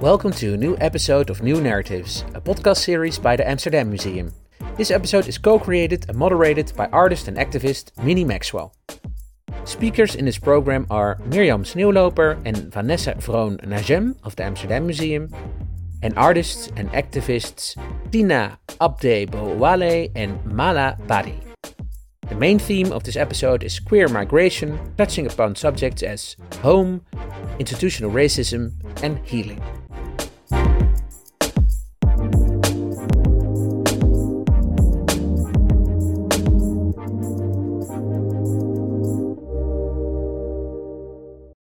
Welcome 0.00 0.32
to 0.32 0.54
a 0.54 0.56
new 0.56 0.76
episode 0.80 1.30
of 1.30 1.42
New 1.42 1.60
Narratives, 1.60 2.24
a 2.34 2.40
podcast 2.40 2.78
series 2.78 3.18
by 3.18 3.36
the 3.36 3.48
Amsterdam 3.48 3.90
Museum. 3.90 4.32
This 4.76 4.90
episode 4.90 5.28
is 5.28 5.38
co 5.38 5.58
created 5.58 6.08
and 6.08 6.18
moderated 6.18 6.72
by 6.74 6.86
artist 6.86 7.28
and 7.28 7.36
activist 7.36 7.96
Minnie 8.02 8.24
Maxwell. 8.24 8.74
Speakers 9.64 10.16
in 10.16 10.24
this 10.24 10.38
program 10.38 10.86
are 10.90 11.16
Mirjam 11.28 11.62
Sneeuwloper 11.62 12.40
and 12.44 12.72
Vanessa 12.72 13.14
Vroon 13.14 13.60
Najem 13.64 14.16
of 14.24 14.34
the 14.34 14.42
Amsterdam 14.42 14.86
Museum, 14.86 15.28
and 16.02 16.16
artists 16.16 16.72
and 16.76 16.90
activists 16.92 17.76
Tina 18.10 18.58
Abde 18.80 19.30
Bowale 19.30 20.10
and 20.16 20.44
Mala 20.46 20.96
Badi. 21.06 21.49
The 22.30 22.36
main 22.36 22.60
theme 22.60 22.92
of 22.92 23.02
this 23.02 23.16
episode 23.16 23.64
is 23.64 23.80
queer 23.80 24.06
migration, 24.06 24.78
touching 24.96 25.26
upon 25.26 25.56
subjects 25.56 26.04
as 26.04 26.36
home, 26.62 27.04
institutional 27.58 28.12
racism, 28.12 28.70
and 29.02 29.18
healing. 29.26 29.60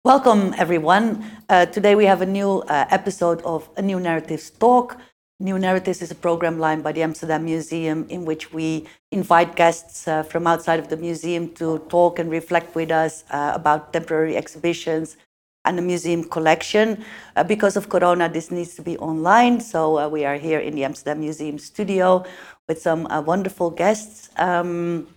Welcome, 0.05 0.55
everyone. 0.57 1.25
Uh, 1.49 1.65
today 1.65 1.95
we 1.95 2.05
have 2.05 2.21
a 2.21 2.25
new 2.25 2.59
uh, 2.69 2.85
episode 2.89 3.41
of 3.41 3.69
A 3.75 3.81
New 3.81 3.99
Narratives 3.99 4.49
Talk. 4.49 4.97
New 5.43 5.59
Narratives 5.59 6.01
is 6.01 6.09
a 6.09 6.15
program 6.15 6.57
line 6.57 6.81
by 6.81 6.93
the 6.93 7.03
Amsterdam 7.03 7.43
Museum 7.43 8.05
in 8.07 8.23
which 8.23 8.53
we 8.53 8.87
invite 9.11 9.57
guests 9.57 10.07
uh, 10.07 10.23
from 10.23 10.47
outside 10.47 10.79
of 10.79 10.87
the 10.87 10.95
museum 10.95 11.49
to 11.55 11.79
talk 11.89 12.17
and 12.17 12.31
reflect 12.31 12.73
with 12.75 12.91
us 12.91 13.25
uh, 13.29 13.51
about 13.53 13.91
temporary 13.91 14.37
exhibitions 14.37 15.17
and 15.65 15.77
the 15.77 15.81
museum 15.81 16.23
collection. 16.23 17.03
Uh, 17.35 17.43
because 17.43 17.75
of 17.75 17.89
Corona, 17.89 18.29
this 18.29 18.51
needs 18.51 18.73
to 18.75 18.81
be 18.81 18.97
online, 18.99 19.59
so 19.59 19.99
uh, 19.99 20.07
we 20.07 20.23
are 20.23 20.37
here 20.37 20.59
in 20.59 20.75
the 20.75 20.85
Amsterdam 20.85 21.19
Museum 21.19 21.59
studio 21.59 22.23
with 22.69 22.81
some 22.81 23.03
wonderful 23.25 23.69
guests. 23.69 24.29
Um, 24.37 25.07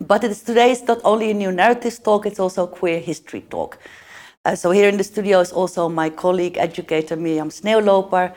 but 0.00 0.24
it's, 0.24 0.42
today 0.42 0.72
is 0.72 0.82
not 0.82 1.00
only 1.04 1.30
a 1.30 1.34
New 1.34 1.52
Narratives 1.52 2.00
Talk, 2.00 2.26
it's 2.26 2.40
also 2.40 2.64
a 2.64 2.68
queer 2.68 2.98
history 2.98 3.42
talk. 3.42 3.78
Uh, 4.44 4.56
so 4.56 4.72
here 4.72 4.88
in 4.88 4.96
the 4.96 5.04
studio 5.04 5.40
is 5.40 5.52
also 5.52 5.88
my 5.88 6.10
colleague, 6.10 6.56
educator 6.56 7.16
Mirjam 7.16 7.50
Sneeuwloper. 7.50 8.34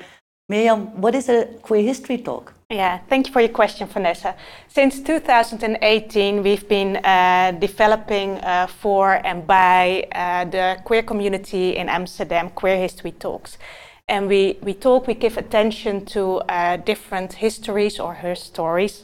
Mirjam, 0.50 0.96
what 0.96 1.14
is 1.14 1.30
a 1.30 1.46
queer 1.62 1.84
history 1.84 2.18
talk? 2.18 2.54
Yeah, 2.72 3.00
thank 3.08 3.28
you 3.28 3.34
for 3.34 3.40
your 3.40 3.50
question, 3.50 3.88
Vanessa. 3.88 4.36
Since 4.68 5.02
2018, 5.02 6.42
we've 6.42 6.68
been 6.68 6.98
uh, 6.98 7.52
developing 7.60 8.38
uh, 8.40 8.66
for 8.66 9.22
and 9.24 9.46
by 9.46 10.08
uh, 10.12 10.46
the 10.46 10.78
queer 10.84 11.04
community 11.04 11.76
in 11.76 11.88
Amsterdam 11.88 12.50
queer 12.50 12.78
history 12.78 13.12
talks. 13.12 13.60
And 14.08 14.28
we, 14.28 14.58
we 14.64 14.74
talk, 14.74 15.06
we 15.06 15.14
give 15.14 15.38
attention 15.38 16.04
to 16.06 16.40
uh, 16.40 16.78
different 16.78 17.34
histories 17.34 18.00
or 18.00 18.16
her 18.16 18.34
stories 18.34 19.04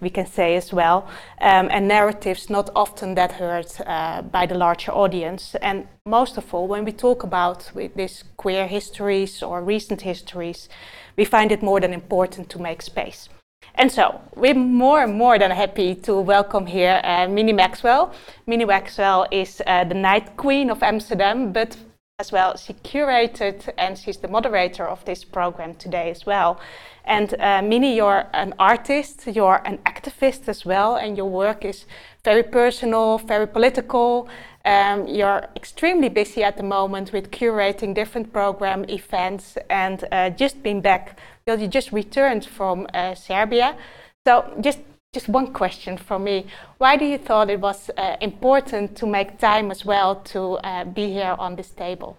we 0.00 0.10
can 0.10 0.26
say 0.26 0.56
as 0.56 0.72
well, 0.72 1.08
um, 1.40 1.68
and 1.70 1.88
narratives 1.88 2.50
not 2.50 2.70
often 2.74 3.14
that 3.14 3.32
heard 3.32 3.66
uh, 3.86 4.22
by 4.22 4.46
the 4.46 4.54
larger 4.54 4.92
audience. 4.92 5.54
And 5.62 5.86
most 6.06 6.36
of 6.36 6.54
all, 6.54 6.68
when 6.68 6.84
we 6.84 6.92
talk 6.92 7.22
about 7.22 7.70
these 7.96 8.24
queer 8.36 8.66
histories 8.66 9.42
or 9.42 9.62
recent 9.62 10.02
histories, 10.02 10.68
we 11.16 11.24
find 11.24 11.52
it 11.52 11.62
more 11.62 11.80
than 11.80 11.92
important 11.92 12.48
to 12.50 12.58
make 12.58 12.82
space. 12.82 13.28
And 13.76 13.90
so 13.90 14.20
we're 14.36 14.54
more 14.54 15.02
and 15.02 15.14
more 15.14 15.38
than 15.38 15.50
happy 15.50 15.94
to 15.96 16.20
welcome 16.20 16.66
here 16.66 17.00
uh, 17.02 17.26
Minnie 17.28 17.52
Maxwell. 17.52 18.12
Minnie 18.46 18.64
Maxwell 18.64 19.26
is 19.30 19.60
uh, 19.66 19.84
the 19.84 19.94
Night 19.94 20.36
Queen 20.36 20.70
of 20.70 20.82
Amsterdam, 20.82 21.52
but 21.52 21.76
as 22.20 22.30
well, 22.30 22.56
she 22.56 22.72
curated 22.74 23.68
and 23.76 23.98
she's 23.98 24.18
the 24.18 24.28
moderator 24.28 24.86
of 24.86 25.04
this 25.04 25.24
program 25.24 25.74
today 25.74 26.10
as 26.10 26.24
well. 26.24 26.60
And 27.04 27.34
uh, 27.40 27.60
Minnie, 27.60 27.96
you're 27.96 28.26
an 28.32 28.54
artist, 28.60 29.26
you're 29.26 29.60
an 29.64 29.78
activist 29.78 30.46
as 30.46 30.64
well, 30.64 30.94
and 30.94 31.16
your 31.16 31.28
work 31.28 31.64
is 31.64 31.86
very 32.22 32.44
personal, 32.44 33.18
very 33.18 33.48
political. 33.48 34.28
Um, 34.64 35.08
you're 35.08 35.42
extremely 35.56 36.08
busy 36.08 36.44
at 36.44 36.56
the 36.56 36.62
moment 36.62 37.12
with 37.12 37.32
curating 37.32 37.94
different 37.96 38.32
program 38.32 38.84
events 38.88 39.58
and 39.68 40.04
uh, 40.12 40.30
just 40.30 40.62
been 40.62 40.80
back. 40.80 41.18
You 41.48 41.66
just 41.66 41.90
returned 41.90 42.46
from 42.46 42.86
uh, 42.94 43.16
Serbia. 43.16 43.76
So 44.24 44.54
just 44.60 44.78
just 45.14 45.28
one 45.28 45.52
question 45.52 45.96
from 45.96 46.24
me. 46.24 46.46
Why 46.78 46.96
do 46.96 47.04
you 47.04 47.18
thought 47.18 47.48
it 47.48 47.60
was 47.60 47.90
uh, 47.96 48.16
important 48.20 48.96
to 48.96 49.06
make 49.06 49.38
time 49.38 49.70
as 49.70 49.84
well 49.84 50.16
to 50.32 50.40
uh, 50.58 50.84
be 50.84 51.12
here 51.12 51.36
on 51.38 51.56
this 51.56 51.70
table? 51.70 52.18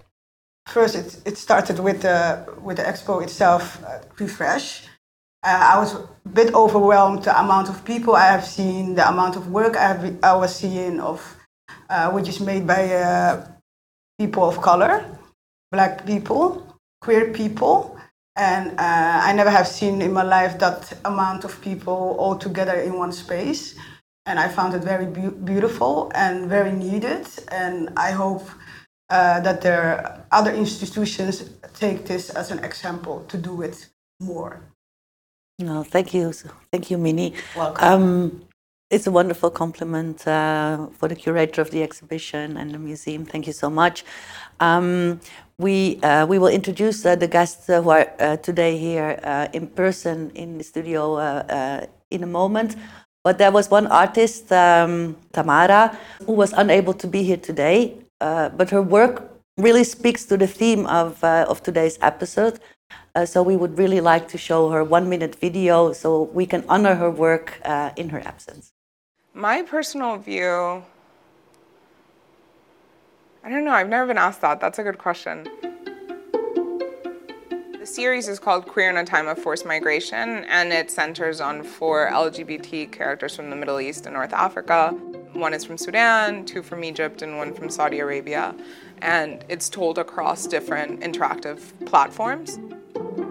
First, 0.68 0.96
it, 0.96 1.22
it 1.26 1.38
started 1.38 1.80
with 1.80 2.02
the, 2.02 2.44
with 2.64 2.78
the 2.78 2.84
expo 2.84 3.22
itself, 3.22 3.84
uh, 3.84 4.00
Refresh. 4.18 4.88
Uh, 5.44 5.74
I 5.74 5.78
was 5.78 5.94
a 5.94 6.08
bit 6.34 6.56
overwhelmed 6.56 7.24
the 7.24 7.40
amount 7.40 7.70
of 7.70 7.86
people 7.86 8.16
I 8.16 8.28
have 8.32 8.46
seen, 8.46 8.96
the 8.96 9.08
amount 9.08 9.36
of 9.36 9.52
work 9.52 9.76
I, 9.78 9.88
have, 9.90 10.20
I 10.24 10.36
was 10.36 10.56
seeing 10.56 11.00
of 11.00 11.22
uh, 11.90 12.10
which 12.12 12.28
is 12.28 12.40
made 12.40 12.66
by 12.66 12.94
uh, 12.94 13.46
people 14.20 14.44
of 14.44 14.60
color, 14.62 15.06
black 15.72 16.06
people, 16.06 16.66
queer 17.02 17.32
people, 17.32 17.95
and 18.36 18.72
uh, 18.72 19.20
I 19.24 19.34
never 19.34 19.50
have 19.50 19.68
seen 19.68 20.02
in 20.02 20.12
my 20.12 20.24
life 20.24 20.60
that 20.60 20.92
amount 21.06 21.44
of 21.46 21.62
people 21.62 22.16
all 22.20 22.38
together 22.38 22.74
in 22.74 22.98
one 22.98 23.12
space. 23.12 23.76
And 24.26 24.40
I 24.40 24.48
found 24.50 24.74
it 24.74 24.84
very 24.84 25.06
be- 25.06 25.30
beautiful 25.30 26.12
and 26.16 26.50
very 26.50 26.72
needed. 26.72 27.28
And 27.50 27.90
I 27.96 28.12
hope 28.12 28.44
uh, 29.10 29.40
that 29.42 29.62
there 29.62 30.26
other 30.32 30.52
institutions 30.52 31.50
take 31.80 32.06
this 32.06 32.30
as 32.32 32.52
an 32.52 32.64
example 32.64 33.24
to 33.30 33.38
do 33.38 33.62
it 33.62 33.88
more. 34.20 34.62
No, 35.60 35.84
thank 35.84 36.14
you, 36.14 36.34
thank 36.72 36.92
you, 36.92 36.98
Minnie. 36.98 37.34
Welcome. 37.56 37.88
Um, 37.88 38.46
it's 38.96 39.08
a 39.08 39.12
wonderful 39.12 39.50
compliment 39.50 40.26
uh, 40.26 40.88
for 40.98 41.10
the 41.10 41.16
curator 41.16 41.62
of 41.62 41.70
the 41.72 41.84
exhibition 41.84 42.56
and 42.56 42.72
the 42.72 42.80
museum. 42.80 43.26
Thank 43.26 43.46
you 43.46 43.52
so 43.52 43.70
much. 43.70 44.06
Um, 44.62 45.20
we 45.58 46.00
uh, 46.02 46.26
we 46.26 46.40
will 46.40 46.54
introduce 46.60 47.06
uh, 47.06 47.16
the 47.16 47.28
guests 47.28 47.70
uh, 47.70 47.82
who 47.82 47.90
are 47.90 48.08
uh, 48.20 48.38
today 48.38 48.78
here 48.78 49.20
uh, 49.24 49.48
in 49.52 49.68
person 49.68 50.32
in 50.34 50.58
the 50.58 50.64
studio 50.64 51.02
in 52.10 52.24
a 52.24 52.28
moment. 52.28 52.78
But 53.26 53.38
there 53.38 53.52
was 53.52 53.70
one 53.70 53.88
artist, 53.88 54.52
um, 54.52 55.18
Tamara, 55.34 55.98
who 56.26 56.34
was 56.34 56.54
unable 56.54 56.94
to 56.94 57.08
be 57.08 57.22
here 57.24 57.42
today. 57.52 57.80
but 58.60 58.70
her 58.70 58.82
work 58.82 59.16
really 59.58 59.84
speaks 59.84 60.26
to 60.30 60.38
the 60.38 60.48
theme 60.48 60.86
of 61.02 61.24
of 61.52 61.58
today's 61.68 61.98
episode. 62.02 62.56
so 63.34 63.38
we 63.52 63.56
would 63.62 63.76
really 63.78 64.02
like 64.12 64.26
to 64.34 64.38
show 64.38 64.62
her 64.74 64.84
one 64.98 65.06
minute 65.14 65.34
video 65.48 65.94
so 65.94 66.08
we 66.40 66.46
can 66.46 66.64
honor 66.68 66.96
her 66.96 67.12
work 67.26 67.48
in 68.02 68.10
her 68.10 68.22
absence. 68.34 68.75
My 69.38 69.64
personal 69.64 70.16
view 70.16 70.82
I 73.44 73.50
don't 73.50 73.66
know. 73.66 73.74
I've 73.74 73.90
never 73.90 74.08
been 74.08 74.18
asked 74.18 74.42
that. 74.42 74.60
That's 74.60 74.80
a 74.80 74.84
good 74.84 74.98
question. 74.98 75.48
The 77.78 77.86
series 77.86 78.28
is 78.28 78.40
called 78.40 78.66
Queer 78.66 78.90
in 78.90 78.98
a 78.98 79.06
Time 79.06 79.28
of 79.28 79.38
Forced 79.38 79.68
Migration, 79.68 80.46
and 80.46 80.74
it 80.74 80.90
centers 80.90 81.42
on 81.42 81.64
four 81.64 82.10
LGBT 82.10 82.92
characters 82.92 83.36
from 83.36 83.52
the 83.52 83.56
Middle 83.56 83.80
East 83.80 84.08
and 84.08 84.16
North 84.16 84.34
Africa. 84.34 84.98
One 85.36 85.54
is 85.54 85.66
from 85.66 85.78
Sudan, 85.78 86.46
two 86.46 86.64
from 86.64 86.84
Egypt, 86.84 87.22
and 87.22 87.38
one 87.38 87.54
from 87.54 87.70
Saudi 87.70 88.00
Arabia. 88.00 88.56
And 89.02 89.44
it's 89.50 89.68
told 89.70 89.98
across 89.98 90.48
different 90.48 91.02
interactive 91.02 91.60
platforms. 91.86 92.58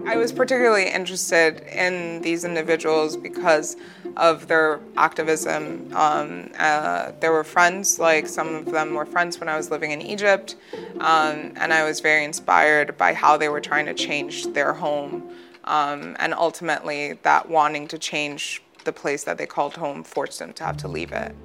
I 0.05 0.15
was 0.15 0.31
particularly 0.31 0.87
interested 0.87 1.61
in 1.61 2.21
these 2.21 2.45
individuals 2.45 3.17
because 3.17 3.75
of 4.17 4.47
their 4.47 4.79
activism. 4.97 5.91
Um, 5.95 6.51
uh, 6.59 7.11
there 7.19 7.31
were 7.31 7.43
friends, 7.43 7.97
like 7.97 8.27
some 8.27 8.53
of 8.53 8.65
them 8.65 8.93
were 8.93 9.07
friends 9.07 9.39
when 9.39 9.49
I 9.49 9.57
was 9.57 9.71
living 9.71 9.89
in 9.89 10.01
Egypt, 10.03 10.57
um, 10.99 11.53
and 11.55 11.73
I 11.73 11.83
was 11.85 12.01
very 12.01 12.23
inspired 12.23 12.97
by 12.97 13.13
how 13.13 13.35
they 13.35 13.49
were 13.49 13.61
trying 13.61 13.87
to 13.87 13.95
change 13.95 14.45
their 14.53 14.73
home. 14.73 15.31
Um, 15.63 16.15
and 16.19 16.35
ultimately, 16.35 17.13
that 17.23 17.49
wanting 17.49 17.87
to 17.87 17.97
change 17.97 18.61
the 18.85 18.93
place 18.93 19.23
that 19.23 19.37
they 19.37 19.45
called 19.45 19.75
home 19.75 20.03
forced 20.03 20.39
them 20.39 20.53
to 20.53 20.63
have 20.63 20.77
to 20.77 20.87
leave 20.87 21.11
it. 21.11 21.35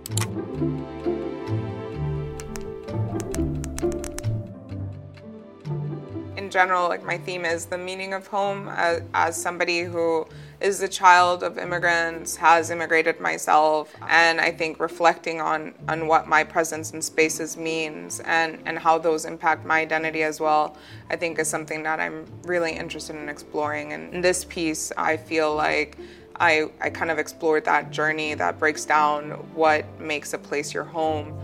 In 6.36 6.50
general, 6.50 6.88
like 6.88 7.04
my 7.04 7.18
theme 7.18 7.44
is 7.44 7.66
the 7.66 7.78
meaning 7.78 8.12
of 8.12 8.26
home 8.26 8.68
as, 8.68 9.02
as 9.14 9.40
somebody 9.40 9.80
who 9.80 10.26
is 10.60 10.78
the 10.78 10.88
child 10.88 11.42
of 11.42 11.56
immigrants, 11.56 12.36
has 12.36 12.70
immigrated 12.70 13.18
myself, 13.18 13.94
and 14.08 14.40
I 14.40 14.50
think 14.50 14.78
reflecting 14.78 15.40
on, 15.40 15.74
on 15.88 16.06
what 16.06 16.28
my 16.28 16.44
presence 16.44 16.92
in 16.92 17.00
spaces 17.00 17.56
means 17.56 18.20
and, 18.20 18.58
and 18.66 18.78
how 18.78 18.98
those 18.98 19.24
impact 19.24 19.64
my 19.64 19.80
identity 19.80 20.22
as 20.22 20.38
well, 20.38 20.76
I 21.08 21.16
think 21.16 21.38
is 21.38 21.48
something 21.48 21.82
that 21.84 21.98
I'm 21.98 22.26
really 22.42 22.72
interested 22.72 23.16
in 23.16 23.28
exploring. 23.30 23.94
And 23.94 24.12
in 24.12 24.20
this 24.20 24.44
piece, 24.44 24.92
I 24.98 25.16
feel 25.16 25.54
like 25.54 25.96
I, 26.40 26.70
I 26.80 26.88
kind 26.88 27.10
of 27.10 27.18
explored 27.18 27.64
that 27.66 27.90
journey 27.90 28.32
that 28.34 28.58
breaks 28.58 28.86
down 28.86 29.32
what 29.54 29.84
makes 30.00 30.32
a 30.32 30.38
place 30.38 30.72
your 30.72 30.84
home. 30.84 31.38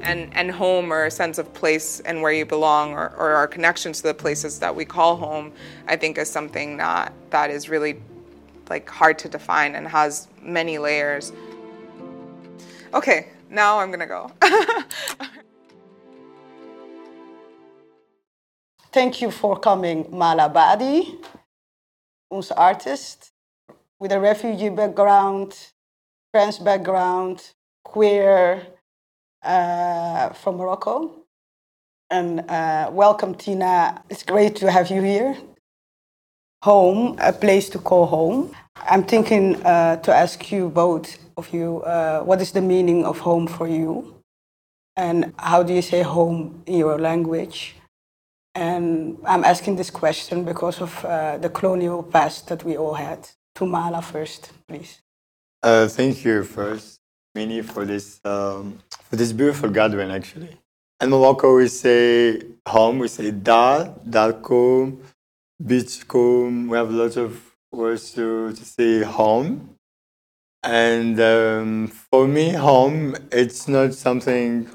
and, 0.00 0.34
and 0.36 0.50
home 0.50 0.92
or 0.92 1.06
a 1.06 1.10
sense 1.10 1.38
of 1.38 1.52
place 1.54 2.00
and 2.00 2.20
where 2.20 2.32
you 2.32 2.44
belong 2.44 2.92
or, 2.92 3.14
or 3.16 3.30
our 3.30 3.46
connections 3.46 4.02
to 4.02 4.08
the 4.08 4.14
places 4.14 4.58
that 4.58 4.74
we 4.74 4.84
call 4.84 5.16
home, 5.16 5.50
I 5.86 5.96
think 5.96 6.18
is 6.18 6.28
something 6.28 6.76
that, 6.76 7.12
that 7.30 7.50
is 7.50 7.70
really 7.70 8.02
like 8.68 8.88
hard 8.88 9.18
to 9.20 9.28
define 9.30 9.74
and 9.74 9.88
has 9.88 10.28
many 10.42 10.76
layers. 10.78 11.32
Okay, 12.92 13.28
now 13.50 13.78
I'm 13.78 13.90
gonna 13.90 14.06
go. 14.06 14.30
Thank 18.92 19.22
you 19.22 19.30
for 19.30 19.58
coming, 19.58 20.06
Mala 20.10 20.50
Onze 22.34 22.56
artist 22.56 23.32
with 24.00 24.10
a 24.10 24.18
refugee 24.18 24.68
background, 24.68 25.72
trans 26.32 26.58
background, 26.58 27.54
queer, 27.84 28.66
uh, 29.44 30.30
from 30.30 30.56
Morocco. 30.56 31.12
And 32.10 32.40
uh, 32.50 32.90
welcome, 32.92 33.36
Tina. 33.36 34.02
It's 34.10 34.24
great 34.24 34.56
to 34.56 34.68
have 34.68 34.90
you 34.90 35.00
here. 35.00 35.36
Home, 36.64 37.16
a 37.20 37.32
place 37.32 37.68
to 37.68 37.78
call 37.78 38.06
home. 38.06 38.50
I'm 38.78 39.04
thinking 39.04 39.64
uh, 39.64 39.98
to 39.98 40.12
ask 40.12 40.50
you 40.50 40.70
both 40.70 41.18
of 41.36 41.54
you 41.54 41.82
uh, 41.82 42.22
what 42.24 42.40
is 42.40 42.50
the 42.50 42.60
meaning 42.60 43.04
of 43.04 43.20
home 43.20 43.46
for 43.46 43.68
you? 43.68 44.16
And 44.96 45.32
how 45.38 45.62
do 45.62 45.72
you 45.72 45.82
say 45.82 46.02
home 46.02 46.64
in 46.66 46.78
your 46.78 46.98
language? 46.98 47.76
And 48.54 49.18
I'm 49.26 49.44
asking 49.44 49.76
this 49.76 49.90
question 49.90 50.44
because 50.44 50.80
of 50.80 51.04
uh, 51.04 51.38
the 51.38 51.48
colonial 51.48 52.02
past 52.02 52.48
that 52.48 52.64
we 52.64 52.76
all 52.76 52.94
had. 52.94 53.28
To 53.56 53.66
Mala 53.66 54.02
first, 54.02 54.52
please. 54.66 55.00
Uh, 55.62 55.86
thank 55.86 56.24
you 56.24 56.42
first, 56.42 56.98
Minnie, 57.36 57.62
for 57.62 57.84
this 57.84 58.20
um, 58.24 58.80
for 59.08 59.14
this 59.14 59.32
beautiful 59.32 59.70
gathering. 59.70 60.10
Actually, 60.10 60.58
in 61.00 61.10
Morocco 61.10 61.56
we 61.56 61.68
say 61.68 62.42
home, 62.66 62.98
we 62.98 63.06
say 63.06 63.30
dar, 63.30 63.94
darkom, 64.08 64.98
beachkom. 65.62 66.68
We 66.68 66.76
have 66.76 66.90
lots 66.90 67.16
of 67.16 67.40
words 67.72 68.12
to, 68.14 68.52
to 68.52 68.64
say 68.64 69.02
home. 69.02 69.76
And 70.62 71.20
um, 71.20 71.88
for 71.88 72.26
me, 72.26 72.50
home, 72.50 73.16
it's 73.30 73.68
not 73.68 73.94
something 73.94 74.68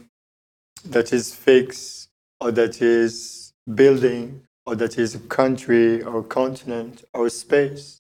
that 0.86 1.12
is 1.12 1.34
fixed 1.34 2.10
or 2.40 2.52
that 2.52 2.82
is 2.82 3.39
building 3.76 4.44
or 4.66 4.76
that 4.76 4.98
is 4.98 5.16
a 5.16 5.20
country 5.20 6.04
or 6.04 6.24
continent 6.24 7.04
or 7.14 7.30
space 7.30 8.00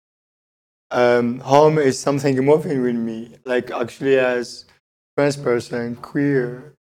um, 0.92 1.40
home 1.40 1.78
is 1.78 2.00
something 2.00 2.36
moving 2.44 2.82
with 2.82 2.96
me. 2.96 3.36
Like 3.46 3.72
actually 3.72 4.18
as 4.18 4.66
trans 5.18 5.38
person, 5.38 5.96
queer, 5.98 6.74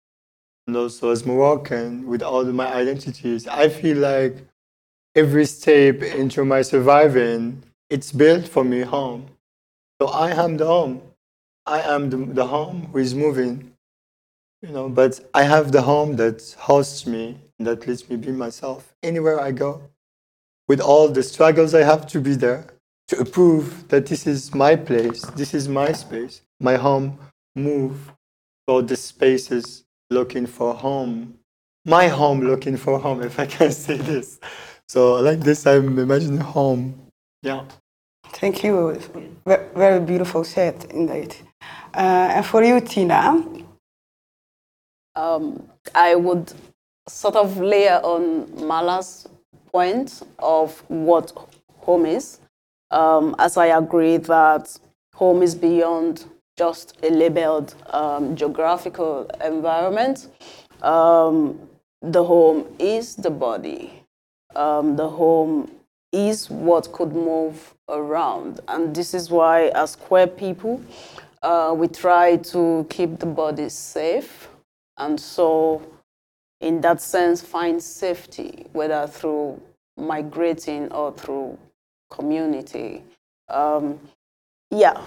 and 0.66 0.76
also 0.76 1.10
as 1.10 1.26
Moroccan 1.26 2.06
with 2.06 2.22
all 2.22 2.44
my 2.44 2.72
identities, 2.72 3.46
I 3.46 3.68
feel 3.68 3.98
like 3.98 4.36
every 5.14 5.46
step 5.46 6.02
into 6.02 6.44
my 6.44 6.62
surviving, 6.62 7.62
it's 7.90 8.12
built 8.12 8.48
for 8.48 8.64
me 8.64 8.80
home. 8.80 9.28
So 10.00 10.08
I 10.08 10.30
am 10.30 10.56
the 10.56 10.66
home. 10.66 11.02
I 11.66 11.80
am 11.82 12.10
the, 12.10 12.18
the 12.18 12.46
home 12.46 12.88
who 12.92 12.98
is 12.98 13.14
moving. 13.14 13.72
You 14.62 14.70
know, 14.70 14.88
but 14.88 15.20
I 15.34 15.44
have 15.44 15.72
the 15.72 15.82
home 15.82 16.16
that 16.16 16.56
hosts 16.58 17.06
me, 17.06 17.38
that 17.58 17.86
lets 17.86 18.08
me 18.08 18.16
be 18.16 18.32
myself 18.32 18.94
anywhere 19.02 19.40
I 19.40 19.52
go. 19.52 19.82
With 20.68 20.80
all 20.80 21.08
the 21.08 21.22
struggles 21.22 21.74
I 21.74 21.82
have 21.82 22.06
to 22.08 22.20
be 22.20 22.34
there 22.34 22.66
to 23.08 23.24
prove 23.24 23.88
that 23.88 24.06
this 24.06 24.26
is 24.26 24.54
my 24.54 24.76
place, 24.76 25.22
this 25.36 25.54
is 25.54 25.68
my 25.68 25.92
space, 25.92 26.42
my 26.60 26.76
home, 26.76 27.18
move 27.56 28.12
for 28.66 28.82
the 28.82 28.96
spaces 28.96 29.84
looking 30.10 30.46
for 30.46 30.74
home, 30.74 31.34
my 31.86 32.08
home 32.08 32.40
looking 32.40 32.76
for 32.76 32.98
home, 32.98 33.22
if 33.30 33.38
I 33.40 33.46
can 33.46 33.72
say 33.72 33.96
this. 33.96 34.38
So 34.88 35.14
like 35.14 35.40
this, 35.40 35.66
I'm 35.66 35.98
imagining 35.98 36.38
home. 36.40 37.08
Yeah. 37.42 37.64
Thank 38.32 38.62
you. 38.62 39.00
Very 39.46 40.00
beautiful 40.00 40.44
set, 40.44 40.84
indeed. 40.92 41.34
Uh, 41.94 42.34
and 42.36 42.46
for 42.46 42.62
you, 42.62 42.80
Tina? 42.80 43.44
Um, 45.16 45.68
I 45.94 46.14
would 46.14 46.52
sort 47.08 47.36
of 47.36 47.58
layer 47.58 48.00
on 48.02 48.66
Mala's 48.66 49.26
point 49.72 50.22
of 50.38 50.78
what 50.88 51.32
home 51.80 52.06
is 52.06 52.40
um, 52.90 53.34
as 53.38 53.56
I 53.56 53.66
agree 53.66 54.16
that 54.16 54.78
home 55.14 55.42
is 55.42 55.54
beyond 55.54 56.24
just 56.56 56.98
a 57.02 57.10
labeled 57.10 57.74
um, 57.90 58.34
geographical 58.34 59.30
environment. 59.44 60.28
Um, 60.82 61.68
the 62.02 62.24
home 62.24 62.66
is 62.78 63.16
the 63.16 63.30
body. 63.30 64.02
Um, 64.56 64.96
the 64.96 65.08
home 65.08 65.70
is 66.12 66.48
what 66.50 66.92
could 66.92 67.12
move 67.12 67.74
around. 67.88 68.60
And 68.68 68.94
this 68.94 69.14
is 69.14 69.30
why, 69.30 69.68
as 69.68 69.94
queer 69.94 70.26
people, 70.26 70.80
uh, 71.42 71.74
we 71.76 71.88
try 71.88 72.36
to 72.36 72.86
keep 72.88 73.18
the 73.18 73.26
body 73.26 73.68
safe. 73.68 74.48
And 74.96 75.20
so, 75.20 75.82
in 76.60 76.80
that 76.80 77.00
sense, 77.00 77.40
find 77.40 77.82
safety, 77.82 78.66
whether 78.72 79.06
through 79.06 79.60
migrating 79.96 80.90
or 80.92 81.12
through 81.12 81.58
community. 82.10 83.02
Um, 83.48 84.00
yeah, 84.70 85.04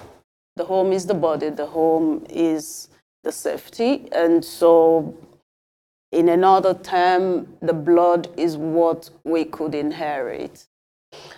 the 0.55 0.65
home 0.65 0.91
is 0.91 1.05
the 1.05 1.13
body, 1.13 1.49
the 1.49 1.65
home 1.65 2.25
is 2.29 2.89
the 3.23 3.31
safety. 3.31 4.07
And 4.11 4.43
so, 4.43 5.15
in 6.11 6.29
another 6.29 6.73
term, 6.73 7.57
the 7.61 7.73
blood 7.73 8.29
is 8.37 8.57
what 8.57 9.09
we 9.23 9.45
could 9.45 9.75
inherit. 9.75 10.65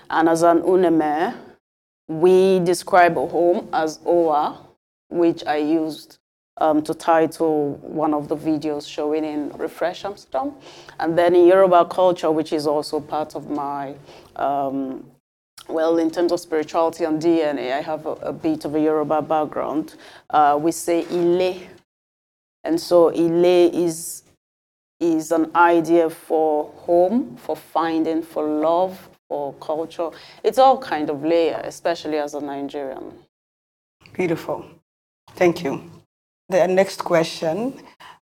And 0.09 0.29
as 0.29 0.43
an 0.43 0.61
UNEME, 0.61 1.35
we 2.07 2.59
describe 2.59 3.17
a 3.17 3.27
home 3.27 3.69
as 3.73 3.99
OA, 4.05 4.59
which 5.09 5.45
I 5.45 5.57
used 5.57 6.19
um, 6.57 6.81
to 6.83 6.93
title 6.93 7.73
one 7.81 8.13
of 8.13 8.27
the 8.27 8.35
videos 8.35 8.87
showing 8.87 9.25
in 9.25 9.49
Refresh 9.57 10.05
Amsterdam. 10.05 10.53
And 10.99 11.17
then 11.17 11.35
in 11.35 11.47
Yoruba 11.47 11.85
culture, 11.85 12.31
which 12.31 12.53
is 12.53 12.67
also 12.67 12.99
part 12.99 13.35
of 13.35 13.49
my 13.49 13.95
um, 14.35 15.05
well, 15.69 15.97
in 15.97 16.11
terms 16.11 16.31
of 16.31 16.39
spirituality 16.39 17.03
and 17.05 17.21
DNA, 17.21 17.73
I 17.73 17.81
have 17.81 18.05
a, 18.05 18.11
a 18.11 18.33
bit 18.33 18.65
of 18.65 18.75
a 18.75 18.79
Yoruba 18.79 19.21
background. 19.21 19.95
Uh, 20.29 20.59
we 20.61 20.71
say 20.71 21.05
ile. 21.09 21.55
And 22.63 22.79
so 22.79 23.09
ile 23.09 23.45
is, 23.73 24.23
is 24.99 25.31
an 25.31 25.51
idea 25.55 26.09
for 26.09 26.71
home, 26.77 27.37
for 27.37 27.55
finding, 27.55 28.21
for 28.21 28.43
love, 28.47 29.09
for 29.29 29.53
culture. 29.53 30.09
It's 30.43 30.57
all 30.57 30.77
kind 30.77 31.09
of 31.09 31.23
layer, 31.23 31.61
especially 31.63 32.17
as 32.17 32.33
a 32.33 32.41
Nigerian. 32.41 33.13
Beautiful. 34.13 34.65
Thank 35.35 35.63
you. 35.63 35.92
The 36.53 36.67
next 36.67 37.03
question 37.03 37.73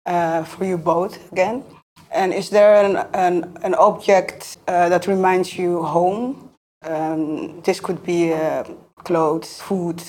uh, 0.05 0.45
for 0.45 0.67
you 0.67 0.77
both 0.77 1.33
again. 1.33 1.65
And 2.11 2.35
is 2.35 2.51
there 2.51 2.75
an, 2.85 2.97
an, 3.15 3.57
an 3.63 3.75
object 3.75 4.59
uh, 4.69 4.91
that 4.91 5.07
reminds 5.07 5.57
you 5.57 5.83
home 5.83 6.51
um, 6.83 7.63
this 7.63 7.81
could 7.81 8.05
be 8.05 8.35
uh, 8.35 8.65
clothes, 8.97 9.63
food, 9.63 10.03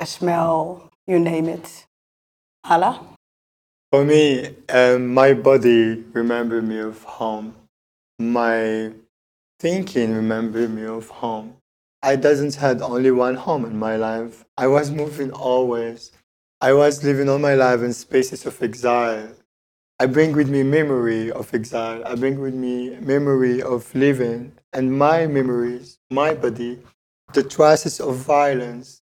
a 0.00 0.06
smell, 0.06 0.90
you 1.06 1.18
name 1.18 1.50
it. 1.50 1.84
Ala? 2.66 2.98
For 3.92 4.06
me, 4.06 4.56
um, 4.70 5.12
my 5.12 5.34
body 5.34 6.02
remember 6.14 6.62
me 6.62 6.78
of 6.78 7.02
home. 7.02 7.54
My 8.18 8.90
thinking 9.60 10.14
remember 10.14 10.66
me 10.66 10.86
of 10.86 11.10
home. 11.10 11.58
I 12.02 12.16
doesn't 12.16 12.54
had 12.54 12.80
only 12.80 13.10
one 13.10 13.34
home 13.34 13.66
in 13.66 13.78
my 13.78 13.96
life. 13.96 14.46
I 14.56 14.66
was 14.66 14.90
moving 14.90 15.30
always. 15.30 16.10
I 16.64 16.72
was 16.72 17.04
living 17.04 17.28
all 17.28 17.38
my 17.38 17.52
life 17.52 17.82
in 17.82 17.92
spaces 17.92 18.46
of 18.46 18.62
exile. 18.62 19.28
I 20.00 20.06
bring 20.06 20.32
with 20.32 20.48
me 20.48 20.62
memory 20.62 21.30
of 21.30 21.52
exile. 21.52 22.02
I 22.06 22.14
bring 22.14 22.40
with 22.40 22.54
me 22.54 22.96
memory 23.00 23.60
of 23.60 23.94
living 23.94 24.50
and 24.72 24.90
my 24.90 25.26
memories, 25.26 25.98
my 26.10 26.32
body, 26.32 26.78
the 27.34 27.42
traces 27.42 28.00
of 28.00 28.16
violence, 28.16 29.02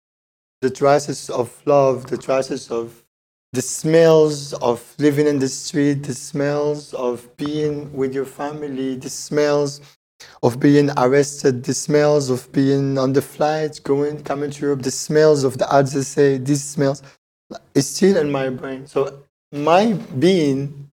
the 0.62 0.72
traces 0.72 1.30
of 1.30 1.62
love, 1.68 2.08
the 2.08 2.18
traces 2.18 2.72
of 2.72 3.03
the 3.53 3.62
smells 3.62 4.53
of 4.53 4.96
living 4.98 5.27
in 5.27 5.38
the 5.38 5.48
street, 5.48 6.01
the 6.01 6.15
smells 6.15 6.96
of 6.96 7.30
being 7.38 7.94
with 7.94 8.15
your 8.15 8.25
family, 8.25 8.96
the 8.96 9.10
smells 9.12 9.82
of 10.41 10.60
being 10.60 10.89
arrested, 10.98 11.63
the 11.63 11.75
smells 11.75 12.32
of 12.32 12.51
being 12.51 12.98
on 12.98 13.13
the 13.13 13.22
flight, 13.22 13.80
going, 13.84 14.24
coming 14.24 14.50
to 14.50 14.62
Europe, 14.63 14.82
the 14.82 14.89
smells 14.89 15.44
of 15.44 15.60
the 15.60 15.65
AZC, 15.65 16.44
these 16.44 16.63
smells, 16.63 17.03
is 17.74 17.89
still 17.89 18.17
in 18.17 18.31
my 18.31 18.50
brain. 18.50 18.88
So 18.88 19.24
my 19.51 19.93
being 20.17 20.91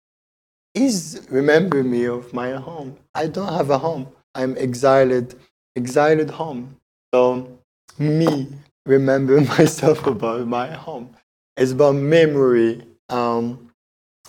is 0.75 1.27
remembering 1.31 1.91
me 1.91 2.05
of 2.05 2.33
my 2.33 2.53
home. 2.53 2.97
I 3.15 3.27
don't 3.27 3.53
have 3.53 3.71
a 3.71 3.79
home. 3.79 4.09
I'm 4.35 4.57
exiled, 4.59 5.35
exiled 5.75 6.31
home. 6.31 6.77
So 7.15 7.59
me 7.99 8.49
remember 8.85 9.41
myself 9.59 10.07
about 10.07 10.47
my 10.47 10.69
home. 10.69 11.11
It's 11.57 11.73
about 11.73 11.95
memory. 11.95 12.83
Um, 13.09 13.71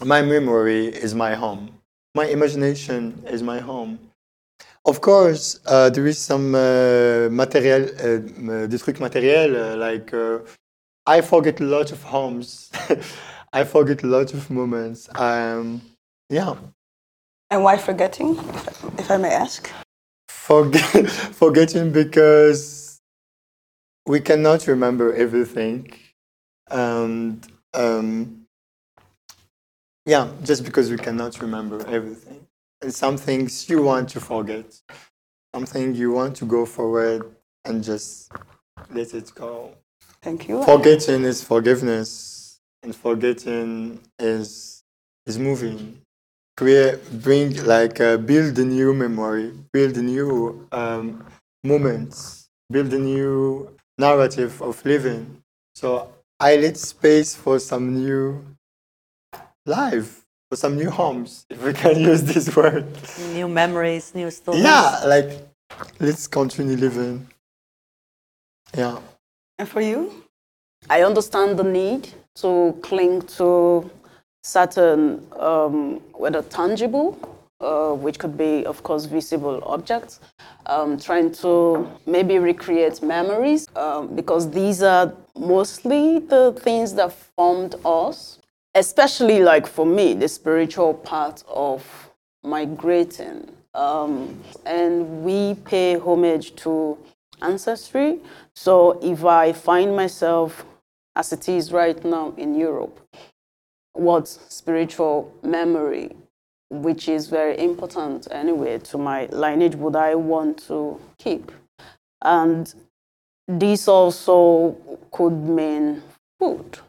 my 0.04 0.22
memory 0.22 0.88
is 0.88 1.14
my 1.14 1.36
home. 1.36 1.72
My 2.16 2.26
imagination 2.26 3.24
is 3.28 3.44
my 3.44 3.60
home. 3.60 4.00
Of 4.86 5.02
course, 5.02 5.60
uh, 5.66 5.90
there 5.90 6.08
is 6.08 6.18
some 6.18 6.56
uh, 6.56 7.28
material, 7.30 7.84
uh, 7.84 8.68
des 8.68 8.78
trucs 8.80 9.00
matériels, 9.00 9.54
uh, 9.54 9.78
like 9.78 10.14
uh, 10.14 10.40
I 11.08 11.22
forget 11.22 11.62
a 11.62 11.64
lot 11.64 11.94
of 11.94 12.04
homes. 12.04 12.70
I 13.54 13.64
forget 13.64 14.04
a 14.04 14.08
lot 14.08 14.34
of 14.34 14.50
moments. 14.50 15.08
Um, 15.16 15.82
yeah. 16.30 16.56
And 17.50 17.64
why 17.64 17.78
forgetting, 17.78 18.38
if, 18.98 19.10
I 19.10 19.16
may 19.16 19.32
ask? 19.32 19.72
Forget, 20.28 21.10
forgetting 21.10 21.94
because 21.94 23.00
we 24.06 24.20
cannot 24.20 24.68
remember 24.68 25.14
everything. 25.14 25.94
And 26.70 27.48
um, 27.74 28.46
yeah, 30.06 30.30
just 30.44 30.66
because 30.66 30.92
we 30.92 30.98
cannot 30.98 31.42
remember 31.42 31.88
everything. 31.88 32.46
And 32.82 32.94
some 32.94 33.16
things 33.16 33.70
you 33.70 33.82
want 33.82 34.10
to 34.10 34.20
forget, 34.20 34.78
something 35.56 35.96
you 35.96 36.12
want 36.12 36.36
to 36.36 36.46
go 36.46 36.66
forward 36.66 37.34
and 37.64 37.82
just 37.82 38.30
let 38.92 39.14
it 39.14 39.32
go. 39.34 39.74
Thank 40.22 40.48
you. 40.48 40.64
Forgetting 40.64 41.24
is 41.24 41.44
forgiveness, 41.44 42.60
and 42.84 42.96
forgetting 42.96 44.00
is 44.20 44.84
is 45.26 45.38
moving. 45.38 46.02
Create, 46.56 47.00
bring 47.22 47.64
like 47.66 48.02
uh, 48.02 48.18
build 48.18 48.58
a 48.58 48.66
new 48.66 48.94
memory, 48.94 49.54
build 49.72 49.96
a 49.98 50.02
new 50.02 50.68
um, 50.72 51.24
moments, 51.64 52.50
build 52.72 52.92
a 52.94 53.00
new 53.00 53.70
narrative 53.98 54.62
of 54.62 54.84
living. 54.84 55.44
So 55.76 56.12
I 56.40 56.56
let 56.56 56.78
space 56.78 57.36
for 57.36 57.60
some 57.60 57.94
new 57.94 58.44
life, 59.66 60.26
for 60.50 60.56
some 60.56 60.76
new 60.76 60.90
homes, 60.90 61.46
if 61.50 61.64
we 61.64 61.74
can 61.74 62.00
use 62.12 62.24
this 62.24 62.56
word. 62.56 62.86
New 63.34 63.48
memories, 63.48 64.14
new 64.16 64.32
stories. 64.32 64.64
Yeah, 64.64 65.02
like 65.06 65.30
let's 66.00 66.28
continue 66.28 66.76
living. 66.76 67.28
Yeah. 68.76 69.00
And 69.60 69.68
for 69.68 69.82
you? 69.82 70.24
I 70.90 71.02
understand 71.02 71.58
the 71.58 71.64
need 71.64 72.10
to 72.36 72.78
cling 72.82 73.24
to 73.38 73.90
certain, 74.44 75.26
um, 75.40 76.00
whether 76.14 76.44
tangible, 76.44 77.18
uh, 77.60 77.94
which 77.94 78.20
could 78.20 78.38
be, 78.38 78.66
of 78.66 78.84
course, 78.84 79.06
visible 79.06 79.64
objects, 79.66 80.20
um, 80.68 81.00
trying 81.00 81.32
to 81.32 81.90
maybe 82.06 82.38
recreate 82.38 83.02
memories, 83.02 83.68
um, 83.76 84.16
because 84.16 84.52
these 84.52 84.84
are 84.84 85.12
mostly 85.36 86.20
the 86.20 86.54
things 86.60 86.94
that 86.94 87.12
formed 87.12 87.76
us, 87.84 88.40
especially 88.76 89.40
like 89.40 89.66
for 89.66 89.86
me, 89.86 90.14
the 90.14 90.28
spiritual 90.28 90.94
part 90.94 91.44
of 91.48 92.12
migrating. 92.44 93.50
Um, 93.74 94.40
and 94.66 95.24
we 95.24 95.56
pay 95.66 95.98
homage 95.98 96.56
to 96.58 96.98
ancestry. 97.42 98.20
So 98.56 99.00
if 99.02 99.24
I 99.26 99.54
find 99.54 99.96
myself 99.96 100.66
as 101.16 101.34
it 101.34 101.50
is 101.50 101.72
right 101.72 102.04
now 102.06 102.34
in 102.38 102.56
Europe, 102.56 103.00
what 103.94 104.28
spiritual 104.28 105.34
memory, 105.44 106.16
which 106.70 107.10
is 107.10 107.28
very 107.28 107.58
important 107.58 108.28
anyway 108.32 108.78
to 108.80 108.98
my 108.98 109.26
lineage, 109.28 109.76
would 109.76 109.96
I 109.96 110.16
want 110.16 110.66
to 110.68 111.00
keep? 111.18 111.52
And 112.22 112.74
this 113.48 113.88
also 113.88 114.76
could 115.12 115.34
mean 115.34 116.04
food. 116.40 116.80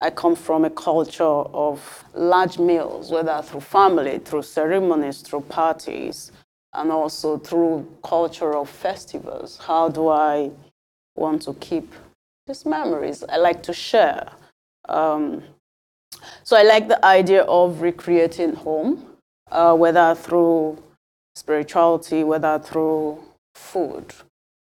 I 0.00 0.10
come 0.10 0.34
from 0.34 0.64
a 0.64 0.70
culture 0.70 1.22
of 1.22 2.04
large 2.14 2.58
meals, 2.58 3.10
whether 3.10 3.42
through 3.42 3.60
family, 3.60 4.18
through 4.18 4.42
ceremonies, 4.42 5.20
through 5.20 5.42
parties, 5.42 6.32
and 6.74 6.90
also 6.92 7.38
through 7.38 7.86
cultural 8.02 8.64
festivals. 8.64 9.58
How 9.58 9.88
do 9.88 10.08
I 10.08 10.50
want 11.16 11.42
to 11.42 11.54
keep 11.54 11.92
these 12.46 12.64
memories? 12.64 13.24
I 13.28 13.36
like 13.36 13.62
to 13.64 13.72
share. 13.72 14.30
Um, 14.88 15.42
so 16.42 16.56
I 16.56 16.62
like 16.62 16.88
the 16.88 17.04
idea 17.04 17.42
of 17.42 17.80
recreating 17.80 18.54
home, 18.54 19.16
uh, 19.50 19.74
whether 19.74 20.14
through 20.14 20.78
spirituality, 21.34 22.24
whether 22.24 22.58
through 22.58 23.22
food, 23.54 24.14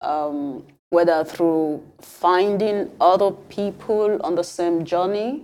um, 0.00 0.64
whether 0.90 1.24
through 1.24 1.82
finding 2.00 2.90
other 3.00 3.30
people 3.30 4.20
on 4.22 4.34
the 4.34 4.44
same 4.44 4.84
journey, 4.84 5.42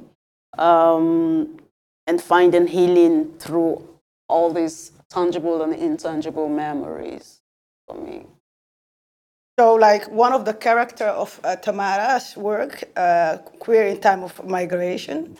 um, 0.56 1.58
and 2.06 2.20
finding 2.20 2.66
healing 2.66 3.32
through 3.38 3.86
all 4.28 4.52
these 4.52 4.92
tangible 5.10 5.62
and 5.62 5.74
intangible 5.74 6.48
memories 6.48 7.40
for 7.86 7.96
me. 7.96 8.26
So, 9.58 9.74
like 9.74 10.08
one 10.10 10.32
of 10.32 10.44
the 10.44 10.54
character 10.54 11.06
of 11.06 11.40
uh, 11.42 11.56
Tamara's 11.56 12.36
work, 12.36 12.84
uh, 12.96 13.38
Queer 13.58 13.88
in 13.88 14.00
Time 14.00 14.22
of 14.22 14.46
Migration, 14.46 15.36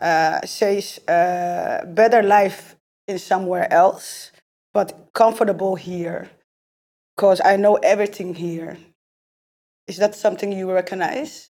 uh, 0.00 0.40
says 0.44 0.98
uh, 1.06 1.84
better 1.86 2.22
life 2.22 2.76
in 3.06 3.18
somewhere 3.18 3.72
else, 3.72 4.32
but 4.74 5.08
comfortable 5.14 5.76
here, 5.76 6.28
because 7.16 7.40
I 7.44 7.56
know 7.56 7.76
everything 7.76 8.34
here. 8.34 8.78
Is 9.86 9.98
that 9.98 10.16
something 10.16 10.50
you 10.50 10.70
recognize? 10.72 11.50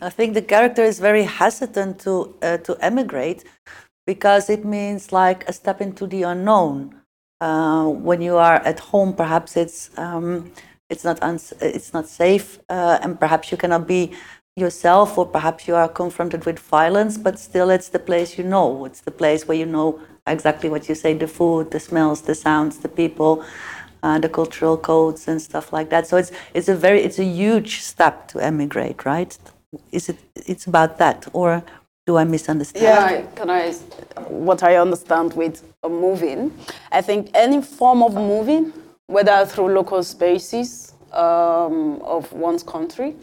I 0.00 0.10
think 0.10 0.34
the 0.34 0.42
character 0.42 0.82
is 0.82 0.98
very 1.00 1.24
hesitant 1.24 2.00
to 2.00 2.34
uh, 2.42 2.58
to 2.58 2.76
emigrate 2.80 3.44
because 4.06 4.48
it 4.48 4.64
means 4.64 5.12
like 5.12 5.48
a 5.48 5.52
step 5.52 5.80
into 5.80 6.06
the 6.06 6.22
unknown. 6.22 6.94
Uh, 7.40 7.86
when 7.88 8.22
you 8.22 8.36
are 8.36 8.56
at 8.64 8.78
home, 8.78 9.12
perhaps 9.12 9.56
it's 9.56 9.90
um, 9.98 10.50
it's 10.88 11.04
not 11.04 11.18
it's 11.60 11.92
not 11.92 12.08
safe, 12.08 12.58
uh, 12.70 12.98
and 13.02 13.20
perhaps 13.20 13.50
you 13.50 13.58
cannot 13.58 13.86
be 13.86 14.12
yourself, 14.56 15.18
or 15.18 15.26
perhaps 15.26 15.68
you 15.68 15.74
are 15.74 15.88
confronted 15.88 16.46
with 16.46 16.58
violence. 16.58 17.18
But 17.18 17.38
still, 17.38 17.68
it's 17.68 17.90
the 17.90 17.98
place 17.98 18.38
you 18.38 18.44
know. 18.44 18.86
It's 18.86 19.02
the 19.02 19.10
place 19.10 19.46
where 19.46 19.58
you 19.58 19.66
know 19.66 20.00
exactly 20.26 20.70
what 20.70 20.88
you 20.88 20.94
say: 20.94 21.12
the 21.12 21.28
food, 21.28 21.70
the 21.72 21.80
smells, 21.80 22.22
the 22.22 22.34
sounds, 22.34 22.78
the 22.78 22.88
people, 22.88 23.44
uh, 24.02 24.18
the 24.18 24.30
cultural 24.30 24.78
codes, 24.78 25.28
and 25.28 25.42
stuff 25.42 25.74
like 25.74 25.90
that. 25.90 26.06
So 26.06 26.16
it's 26.16 26.32
it's 26.54 26.68
a 26.68 26.76
very 26.76 27.02
it's 27.02 27.18
a 27.18 27.24
huge 27.24 27.82
step 27.82 28.28
to 28.28 28.42
emigrate, 28.42 29.04
right? 29.04 29.36
Is 29.92 30.08
it? 30.08 30.16
It's 30.34 30.64
about 30.66 30.96
that, 30.98 31.26
or 31.34 31.62
do 32.06 32.16
I 32.16 32.24
misunderstand? 32.24 32.84
Yeah, 32.84 33.22
can 33.34 33.50
I, 33.50 33.72
what 34.28 34.62
I 34.62 34.76
understand 34.76 35.34
with 35.34 35.62
moving, 35.84 36.56
I 36.92 37.02
think 37.02 37.30
any 37.34 37.60
form 37.60 38.02
of 38.02 38.14
moving, 38.14 38.72
whether 39.08 39.44
through 39.44 39.74
local 39.74 40.02
spaces 40.02 40.94
um, 41.12 42.00
of 42.02 42.32
one's 42.32 42.62
country 42.62 43.16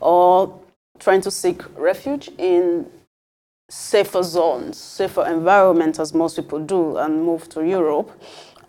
or 0.00 0.60
trying 0.98 1.20
to 1.22 1.30
seek 1.30 1.62
refuge 1.76 2.30
in 2.38 2.86
safer 3.68 4.22
zones, 4.22 4.76
safer 4.78 5.26
environments, 5.26 5.98
as 5.98 6.14
most 6.14 6.36
people 6.36 6.60
do, 6.60 6.98
and 6.98 7.24
move 7.24 7.48
to 7.48 7.66
Europe, 7.66 8.10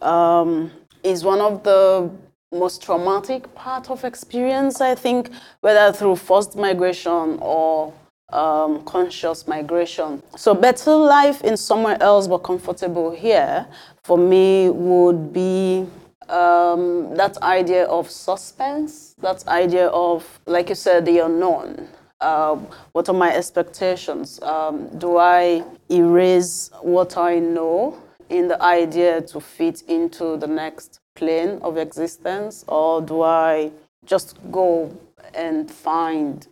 um, 0.01 0.71
is 1.03 1.23
one 1.23 1.39
of 1.39 1.63
the 1.63 2.09
most 2.51 2.81
traumatic 2.83 3.53
part 3.55 3.89
of 3.89 4.03
experience, 4.03 4.81
I 4.81 4.95
think, 4.95 5.31
whether 5.61 5.91
through 5.93 6.17
forced 6.17 6.55
migration 6.55 7.37
or 7.41 7.93
um, 8.31 8.83
conscious 8.83 9.47
migration. 9.47 10.21
So 10.35 10.53
better 10.53 10.95
life 10.95 11.41
in 11.43 11.57
somewhere 11.57 11.97
else 12.01 12.27
but 12.27 12.39
comfortable 12.39 13.11
here 13.11 13.67
for 14.03 14.17
me 14.17 14.69
would 14.69 15.33
be 15.33 15.85
um, 16.29 17.15
that 17.15 17.37
idea 17.41 17.85
of 17.85 18.09
suspense, 18.09 19.15
that 19.21 19.47
idea 19.47 19.87
of, 19.87 20.39
like 20.45 20.69
you 20.69 20.75
said, 20.75 21.05
the 21.05 21.19
unknown. 21.19 21.87
Um, 22.21 22.67
what 22.91 23.09
are 23.09 23.15
my 23.15 23.35
expectations? 23.35 24.39
Um, 24.41 24.87
do 24.99 25.17
I 25.17 25.63
erase 25.89 26.69
what 26.81 27.17
I 27.17 27.39
know 27.39 27.97
in 28.29 28.47
the 28.47 28.61
idea 28.61 29.21
to 29.21 29.39
fit 29.39 29.81
into 29.87 30.37
the 30.37 30.47
next 30.47 30.99
plane 31.15 31.59
of 31.61 31.77
existence, 31.77 32.63
or 32.67 33.01
do 33.01 33.23
I 33.23 33.71
just 34.05 34.37
go 34.51 34.95
and 35.33 35.69
find 35.69 36.47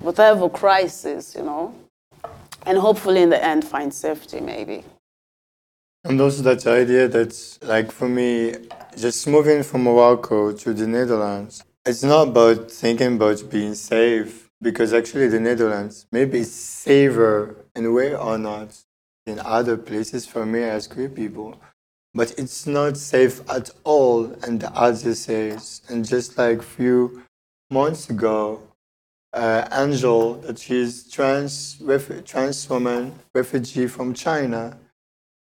whatever 0.00 0.48
crisis, 0.48 1.34
you 1.34 1.42
know, 1.42 1.74
and 2.66 2.78
hopefully 2.78 3.22
in 3.22 3.30
the 3.30 3.42
end 3.42 3.64
find 3.64 3.92
safety 3.92 4.40
maybe. 4.40 4.82
And 6.04 6.20
also 6.20 6.42
that 6.42 6.66
idea 6.66 7.08
that, 7.08 7.58
like 7.62 7.92
for 7.92 8.08
me, 8.08 8.54
just 8.96 9.26
moving 9.26 9.62
from 9.62 9.84
Morocco 9.84 10.52
to 10.52 10.72
the 10.72 10.86
Netherlands, 10.86 11.62
it's 11.84 12.02
not 12.02 12.28
about 12.28 12.70
thinking 12.70 13.16
about 13.16 13.50
being 13.50 13.74
safe, 13.74 14.50
because 14.62 14.92
actually 14.92 15.28
the 15.28 15.40
Netherlands 15.40 16.06
maybe 16.12 16.40
it's 16.40 16.50
safer 16.50 17.56
in 17.74 17.86
a 17.86 17.92
way 17.92 18.14
or 18.14 18.38
not 18.38 18.78
in 19.26 19.38
other 19.40 19.76
places 19.76 20.26
for 20.26 20.46
me 20.46 20.62
as 20.62 20.86
queer 20.86 21.08
people. 21.08 21.60
But 22.12 22.34
it's 22.38 22.66
not 22.66 22.96
safe 22.96 23.40
at 23.48 23.70
all 23.84 24.32
in 24.46 24.58
the 24.58 24.70
other 24.72 25.14
cities. 25.14 25.82
And 25.88 26.04
just 26.04 26.36
like 26.36 26.62
few 26.62 27.22
months 27.70 28.10
ago, 28.10 28.62
uh, 29.40 29.66
Angel, 29.72 30.34
that 30.42 30.58
she's 30.58 31.10
trans 31.10 31.78
ref- 31.80 32.24
trans 32.24 32.68
woman 32.68 33.14
refugee 33.34 33.86
from 33.86 34.12
China, 34.12 34.78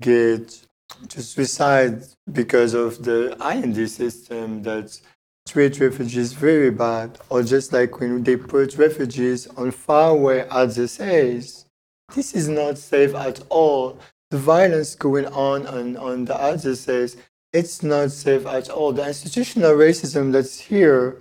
get 0.02 0.66
to 1.10 1.22
suicide 1.22 2.04
because 2.32 2.74
of 2.74 3.04
the 3.04 3.38
IND 3.54 3.78
system 3.90 4.64
that 4.64 5.00
treat 5.48 5.80
refugees 5.80 6.34
very 6.34 6.72
bad, 6.72 7.20
or 7.30 7.44
just 7.44 7.72
like 7.72 8.00
when 8.00 8.24
they 8.24 8.36
put 8.36 8.78
refugees 8.78 9.46
on 9.58 9.70
faraway 9.70 10.48
AZCs. 10.48 11.66
This 12.16 12.34
is 12.34 12.48
not 12.50 12.80
safe 12.80 13.14
at 13.14 13.42
all. 13.50 14.00
The 14.32 14.40
violence 14.40 14.96
going 14.96 15.28
on 15.28 15.68
on, 15.68 15.98
on 15.98 16.26
the 16.26 16.34
AZCs, 16.34 17.18
it's 17.54 17.84
not 17.84 18.12
safe 18.12 18.48
at 18.48 18.70
all. 18.70 18.92
The 18.92 19.08
institutional 19.08 19.74
racism 19.74 20.32
that's 20.32 20.60
here 20.60 21.18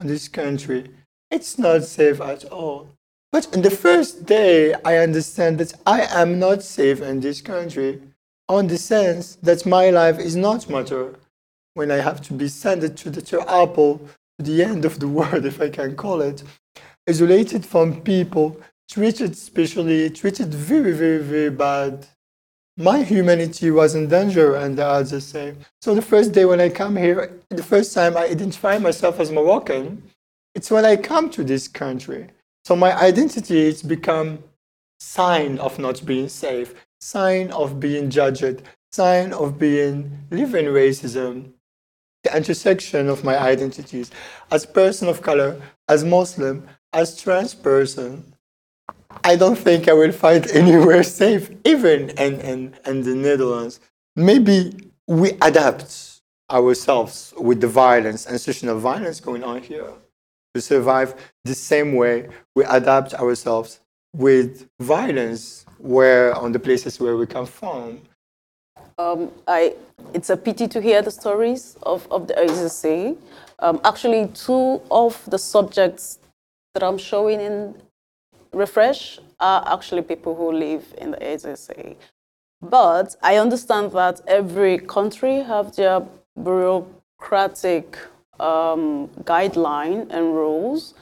in 0.00 0.06
this 0.06 0.28
country, 0.28 0.90
it's 1.30 1.58
not 1.58 1.84
safe 1.84 2.20
at 2.20 2.44
all. 2.46 2.88
But 3.32 3.52
on 3.54 3.62
the 3.62 3.70
first 3.70 4.26
day, 4.26 4.74
I 4.84 4.98
understand 4.98 5.58
that 5.58 5.74
I 5.84 6.02
am 6.02 6.38
not 6.38 6.62
safe 6.62 7.00
in 7.00 7.20
this 7.20 7.40
country 7.40 8.00
on 8.48 8.68
the 8.68 8.78
sense 8.78 9.36
that 9.42 9.66
my 9.66 9.90
life 9.90 10.18
is 10.18 10.36
not 10.36 10.70
matter 10.70 11.16
when 11.74 11.90
I 11.90 11.96
have 11.96 12.20
to 12.22 12.32
be 12.32 12.48
sent 12.48 12.96
to 12.96 13.10
Ter 13.10 13.40
Apel, 13.40 14.00
to 14.38 14.44
the 14.44 14.62
end 14.62 14.84
of 14.84 15.00
the 15.00 15.08
world, 15.08 15.44
if 15.52 15.60
I 15.60 15.68
can 15.68 15.96
call 15.96 16.20
it, 16.20 16.42
isolated 17.08 17.66
from 17.66 18.00
people, 18.02 18.60
treated 18.88 19.36
specially, 19.36 20.10
treated 20.10 20.54
very, 20.54 20.92
very, 20.92 21.18
very 21.18 21.50
bad. 21.50 22.06
My 22.76 23.02
humanity 23.02 23.70
was 23.70 23.94
in 23.94 24.08
danger, 24.08 24.56
and 24.56 24.78
I'll 24.80 25.04
just 25.04 25.30
say. 25.30 25.54
So 25.80 25.94
the 25.94 26.02
first 26.02 26.32
day 26.32 26.44
when 26.44 26.60
I 26.60 26.68
come 26.68 26.96
here, 26.96 27.32
the 27.48 27.62
first 27.62 27.94
time 27.94 28.16
I 28.16 28.26
identify 28.26 28.78
myself 28.78 29.20
as 29.20 29.30
Moroccan, 29.30 30.02
it's 30.54 30.70
when 30.70 30.84
I 30.84 30.96
come 30.96 31.30
to 31.30 31.44
this 31.44 31.68
country. 31.68 32.28
So 32.64 32.76
my 32.76 32.96
identity 32.98 33.66
has 33.66 33.82
become 33.82 34.38
sign 35.00 35.58
of 35.58 35.78
not 35.78 36.04
being 36.06 36.28
safe, 36.28 36.74
sign 37.00 37.50
of 37.50 37.80
being 37.80 38.08
judged, 38.08 38.62
sign 38.92 39.32
of 39.32 39.58
being 39.58 40.26
living 40.30 40.66
racism, 40.66 41.52
the 42.22 42.34
intersection 42.34 43.08
of 43.08 43.24
my 43.24 43.36
identities 43.36 44.10
as 44.50 44.64
person 44.64 45.08
of 45.08 45.20
color, 45.20 45.60
as 45.88 46.04
Muslim, 46.04 46.66
as 46.92 47.20
trans 47.20 47.54
person. 47.54 48.34
I 49.24 49.36
don't 49.36 49.58
think 49.58 49.88
I 49.88 49.92
will 49.92 50.12
find 50.12 50.46
anywhere 50.52 51.02
safe, 51.02 51.50
even 51.64 52.10
in, 52.10 52.40
in, 52.40 52.74
in 52.86 53.02
the 53.02 53.14
Netherlands. 53.14 53.80
Maybe 54.16 54.90
we 55.06 55.32
adapt 55.42 56.20
ourselves 56.50 57.34
with 57.36 57.60
the 57.60 57.68
violence, 57.68 58.26
institutional 58.26 58.78
violence 58.78 59.20
going 59.20 59.42
on 59.42 59.62
here 59.62 59.92
to 60.54 60.60
survive 60.60 61.14
the 61.44 61.54
same 61.54 61.94
way 61.94 62.28
we 62.54 62.64
adapt 62.64 63.14
ourselves 63.14 63.80
with 64.14 64.68
violence 64.80 65.66
where 65.78 66.34
on 66.34 66.52
the 66.52 66.58
places 66.58 67.00
where 67.00 67.16
we 67.16 67.26
come 67.26 67.46
from. 67.46 68.00
Um, 68.96 69.32
I, 69.48 69.74
it's 70.12 70.30
a 70.30 70.36
pity 70.36 70.68
to 70.68 70.80
hear 70.80 71.02
the 71.02 71.10
stories 71.10 71.76
of, 71.82 72.06
of 72.12 72.28
the 72.28 72.34
AZC. 72.34 73.16
Um, 73.58 73.80
actually, 73.84 74.28
two 74.28 74.80
of 74.90 75.20
the 75.28 75.38
subjects 75.38 76.20
that 76.74 76.82
I'm 76.82 76.98
showing 76.98 77.40
in 77.40 77.74
Refresh 78.52 79.18
are 79.40 79.64
actually 79.66 80.02
people 80.02 80.36
who 80.36 80.52
live 80.52 80.94
in 80.98 81.10
the 81.10 81.16
AZC. 81.16 81.96
But 82.62 83.16
I 83.20 83.36
understand 83.36 83.90
that 83.92 84.20
every 84.28 84.78
country 84.78 85.42
have 85.42 85.74
their 85.74 86.06
bureaucratic 86.40 87.98
um, 88.40 89.08
guideline 89.24 90.06
and 90.10 90.34
rules. 90.34 90.94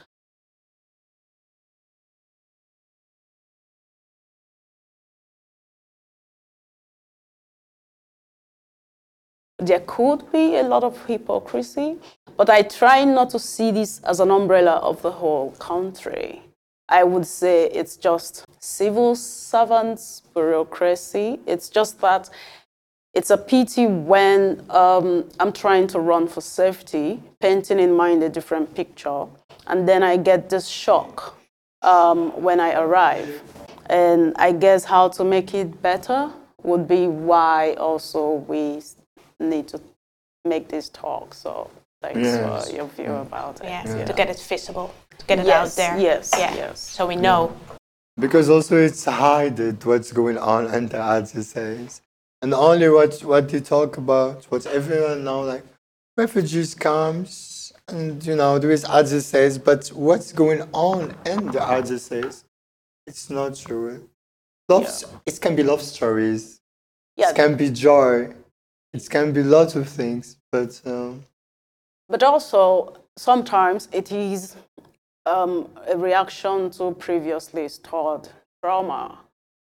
There 9.59 9.81
could 9.81 10.31
be 10.31 10.57
a 10.57 10.63
lot 10.63 10.83
of 10.83 11.05
hypocrisy, 11.05 11.97
but 12.35 12.49
I 12.49 12.63
try 12.63 13.05
not 13.05 13.29
to 13.31 13.39
see 13.39 13.71
this 13.71 14.01
as 14.03 14.19
an 14.19 14.29
umbrella 14.31 14.73
of 14.73 15.01
the 15.01 15.11
whole 15.11 15.51
country. 15.51 16.41
I 16.89 17.03
would 17.03 17.25
say 17.25 17.69
it's 17.69 17.95
just 17.95 18.45
civil 18.59 19.15
servants, 19.15 20.21
bureaucracy. 20.33 21.39
It's 21.45 21.69
just 21.69 22.01
that 22.01 22.29
it's 23.13 23.29
a 23.29 23.37
pity 23.37 23.85
when 23.85 24.63
um, 24.69 25.29
I'm 25.39 25.53
trying 25.53 25.87
to 25.87 25.99
run 25.99 26.27
for 26.27 26.41
safety, 26.41 27.21
painting 27.39 27.79
in 27.79 27.95
mind 27.95 28.23
a 28.23 28.29
different 28.29 28.73
picture, 28.73 29.25
and 29.67 29.87
then 29.87 30.01
I 30.03 30.17
get 30.17 30.49
this 30.49 30.67
shock 30.67 31.37
um, 31.83 32.41
when 32.41 32.59
I 32.59 32.73
arrive. 32.73 33.41
And 33.87 34.33
I 34.37 34.51
guess 34.51 34.85
how 34.85 35.09
to 35.09 35.23
make 35.23 35.53
it 35.53 35.81
better 35.81 36.31
would 36.63 36.87
be 36.87 37.07
why 37.07 37.73
also 37.73 38.35
we 38.47 38.81
need 39.39 39.67
to 39.67 39.81
make 40.45 40.69
this 40.69 40.89
talk. 40.89 41.33
So 41.33 41.69
thanks 42.01 42.19
Yes. 42.19 42.69
for 42.69 42.75
your 42.75 42.87
view 42.87 43.13
about 43.13 43.59
it. 43.61 43.65
Yeah, 43.65 44.05
to 44.05 44.13
get 44.13 44.29
it 44.29 44.39
visible, 44.39 44.93
to 45.17 45.25
get 45.25 45.39
it 45.39 45.45
Yes, 45.45 45.71
out 45.71 45.75
there. 45.75 45.99
yes, 45.99 46.31
yeah. 46.37 46.55
yes. 46.55 46.79
So 46.79 47.05
we 47.05 47.15
know. 47.17 47.55
Because 48.17 48.49
also 48.49 48.77
it's 48.77 49.03
hided 49.05 49.83
what's 49.85 50.11
going 50.11 50.37
on 50.37 50.67
under 50.67 50.97
AZCs. 50.97 52.01
And 52.43 52.53
only 52.53 52.89
what, 52.89 53.21
what 53.21 53.47
they 53.49 53.61
talk 53.61 53.95
about, 53.97 54.43
what 54.51 54.65
everyone 54.65 55.23
now 55.23 55.43
like, 55.43 55.63
refugees 56.17 56.75
comes 56.75 57.73
and 57.87 58.25
you 58.25 58.35
know 58.35 58.59
there 58.59 58.71
is 58.71 58.83
AZCs, 58.83 59.63
but 59.63 59.87
what's 59.89 60.31
going 60.31 60.61
on 60.73 61.15
in 61.25 61.47
the 61.47 61.59
AZCs, 61.59 62.43
it's 63.07 63.29
not 63.29 63.55
true. 63.55 64.09
Love, 64.69 64.87
it 65.25 65.39
can 65.41 65.55
be 65.55 65.63
love 65.63 65.81
stories, 65.81 66.61
Yeah, 67.15 67.29
it 67.29 67.35
can 67.35 67.55
be 67.55 67.69
joy, 67.69 68.33
it 68.93 69.09
can 69.09 69.33
be 69.33 69.43
lots 69.43 69.75
of 69.75 69.89
things, 69.89 70.37
but 70.51 70.81
um, 70.85 71.23
but 72.07 72.23
also 72.23 72.97
sometimes 73.17 73.89
it 73.91 74.11
is 74.11 74.55
um, 75.25 75.69
a 75.87 75.97
reaction 75.97 76.69
to 76.71 76.91
previously 76.91 77.67
stored 77.69 78.29
trauma. 78.61 79.22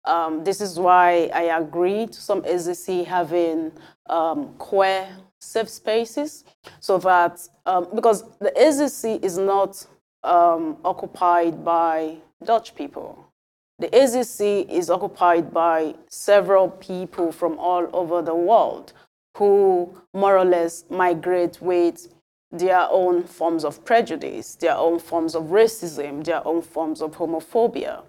Um, 0.04 0.42
this 0.44 0.60
is 0.60 0.78
why 0.78 1.30
I 1.32 1.58
agree 1.58 2.06
to 2.06 2.20
some 2.20 2.42
AZC 2.42 3.06
having 3.06 3.72
um, 4.08 4.54
queer 4.54 5.08
safe 5.40 5.68
spaces, 5.68 6.44
so 6.80 6.98
that 6.98 7.40
um, 7.66 7.88
because 7.94 8.24
the 8.38 8.52
AZC 8.56 9.24
is 9.24 9.38
not 9.38 9.86
um, 10.24 10.76
occupied 10.84 11.64
by 11.64 12.16
Dutch 12.44 12.74
people. 12.74 13.26
The 13.78 13.88
AZC 13.88 14.68
is 14.68 14.90
occupied 14.90 15.52
by 15.52 15.94
several 16.08 16.68
people 16.70 17.32
from 17.32 17.58
all 17.58 17.88
over 17.92 18.22
the 18.22 18.34
world 18.34 18.92
who 19.36 20.00
more 20.14 20.38
or 20.38 20.44
less 20.44 20.84
migrate 20.90 21.60
with 21.60 22.12
their 22.50 22.86
own 22.90 23.24
forms 23.24 23.64
of 23.64 23.84
prejudice, 23.84 24.54
their 24.56 24.76
own 24.76 24.98
forms 24.98 25.34
of 25.34 25.44
racism, 25.44 26.22
their 26.22 26.46
own 26.46 26.60
forms 26.60 27.00
of 27.00 27.12
homophobia. 27.16 28.02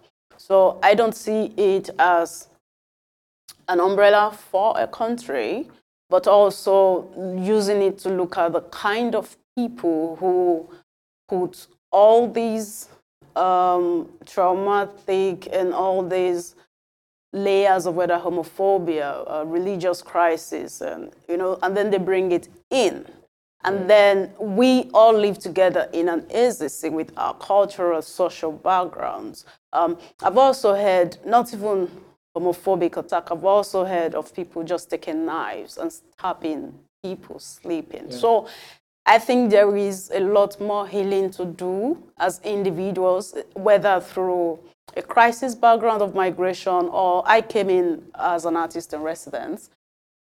So 0.46 0.78
I 0.84 0.94
don't 0.94 1.16
see 1.16 1.54
it 1.56 1.90
as 1.98 2.50
an 3.70 3.80
umbrella 3.80 4.38
for 4.52 4.78
a 4.78 4.86
country, 4.86 5.70
but 6.10 6.28
also 6.28 7.08
using 7.42 7.82
it 7.82 7.98
to 8.00 8.10
look 8.10 8.38
at 8.38 8.52
the 8.52 8.60
kind 8.64 9.16
of 9.16 9.38
people 9.56 10.18
who 10.18 10.68
put 11.30 11.68
all 11.94 12.30
these 12.30 12.90
um, 13.38 14.10
traumatic 14.26 15.48
and 15.54 15.74
all 15.74 16.06
these 16.06 16.56
layers 17.32 17.86
of 17.86 17.96
whether 17.96 18.18
homophobia, 18.18 19.24
uh, 19.26 19.46
religious 19.46 20.02
crisis, 20.02 20.82
and 20.82 21.14
you 21.30 21.38
know, 21.38 21.58
and 21.64 21.78
then 21.78 21.90
they 21.90 21.98
bring 21.98 22.34
it 22.34 22.50
in, 22.70 23.06
and 23.66 23.90
then 23.90 24.32
we 24.40 24.90
all 24.94 25.14
live 25.14 25.40
together 25.40 25.90
in 25.94 26.10
an 26.10 26.22
AZC 26.24 26.92
with 26.92 27.12
our 27.18 27.34
cultural, 27.36 28.02
social 28.02 28.52
backgrounds. 28.52 29.46
Um, 29.72 29.98
I've 30.22 30.38
also 30.38 30.76
heard 30.76 31.18
not 31.26 31.54
even 31.54 31.90
homophobic 32.36 32.98
attack. 32.98 33.32
I've 33.32 33.46
also 33.46 33.86
heard 33.86 34.16
of 34.16 34.34
people 34.34 34.64
just 34.64 34.90
taking 34.90 35.26
knives 35.26 35.78
and 35.78 35.92
stabbing 35.92 36.74
people 37.04 37.40
sleeping. 37.40 38.12
So 38.12 38.48
I 39.06 39.20
think 39.20 39.52
there 39.52 39.76
is 39.76 40.12
a 40.14 40.20
lot 40.20 40.60
more 40.60 40.88
healing 40.88 41.30
to 41.32 41.46
do 41.46 42.02
as 42.18 42.40
individuals, 42.44 43.36
whether 43.54 44.00
through 44.00 44.60
a 44.96 45.02
crisis 45.02 45.56
background 45.56 46.02
of 46.02 46.16
migration 46.16 46.90
or 46.90 47.24
I 47.26 47.42
came 47.42 47.70
in 47.70 48.04
as 48.16 48.46
an 48.46 48.56
artist 48.56 48.94
in 48.94 49.02
residence. 49.02 49.70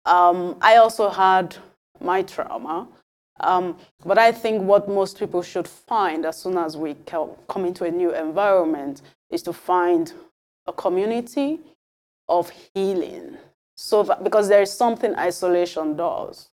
Um, 0.07 0.57
I 0.61 0.77
also 0.77 1.09
had 1.09 1.57
my 2.01 2.23
trauma. 2.23 2.89
Um, 3.41 3.77
but 4.05 4.19
I 4.19 4.33
think 4.33 4.63
what 4.63 4.89
most 4.89 5.19
people 5.19 5.43
should 5.43 5.67
find 5.67 6.25
as 6.25 6.39
soon 6.39 6.57
as 6.57 6.77
we 6.77 6.95
come 7.05 7.65
into 7.65 7.85
a 7.85 7.91
new 7.91 8.15
environment 8.15 9.03
is 9.31 9.43
to 9.43 9.53
find 9.53 10.13
a 10.67 10.73
community 10.73 11.61
of 12.29 12.51
healing. 12.75 13.37
So 13.77 14.03
that, 14.05 14.23
because 14.23 14.49
there 14.49 14.63
is 14.63 14.73
something 14.73 15.15
isolation 15.17 15.97
does, 15.97 16.49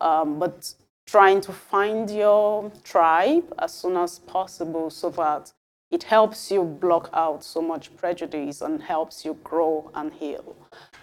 um, 0.00 0.38
but 0.38 0.72
trying 1.06 1.40
to 1.40 1.52
find 1.52 2.08
your 2.08 2.70
tribe 2.84 3.52
as 3.58 3.74
soon 3.74 3.96
as 3.96 4.20
possible 4.20 4.90
so 4.90 5.10
that 5.10 5.52
it 5.90 6.04
helps 6.04 6.52
you 6.52 6.62
block 6.62 7.10
out 7.12 7.42
so 7.42 7.60
much 7.60 7.94
prejudice 7.96 8.60
and 8.60 8.80
helps 8.80 9.24
you 9.24 9.36
grow 9.42 9.90
and 9.94 10.12
heal 10.12 10.56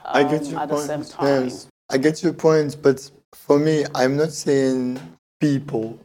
um, 0.06 0.16
I 0.16 0.24
get 0.24 0.46
your 0.46 0.60
at 0.62 0.70
point. 0.70 0.88
the 0.88 1.04
same 1.04 1.04
time. 1.04 1.44
Yes, 1.44 1.68
I 1.90 1.98
get 1.98 2.24
your 2.24 2.34
point, 2.34 2.78
but 2.82 3.12
for 3.34 3.60
me, 3.60 3.86
I'm 3.94 4.18
not 4.18 4.32
saying 4.32 5.00
people 5.40 6.00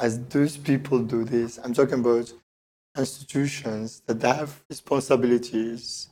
as 0.00 0.20
those 0.26 0.56
people 0.56 1.00
do 1.00 1.24
this. 1.24 1.58
I'm 1.62 1.74
talking 1.74 2.00
about 2.00 2.32
institutions 2.96 4.02
that 4.06 4.22
have 4.22 4.62
responsibilities. 4.68 6.08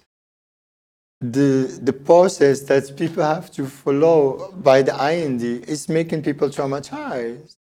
The 1.20 1.80
the 1.82 1.92
process 1.92 2.60
that 2.62 2.96
people 2.96 3.22
have 3.24 3.50
to 3.52 3.66
follow 3.66 4.52
by 4.52 4.82
the 4.82 4.94
IND 5.12 5.42
is 5.42 5.88
making 5.88 6.22
people 6.22 6.48
traumatized. 6.48 7.56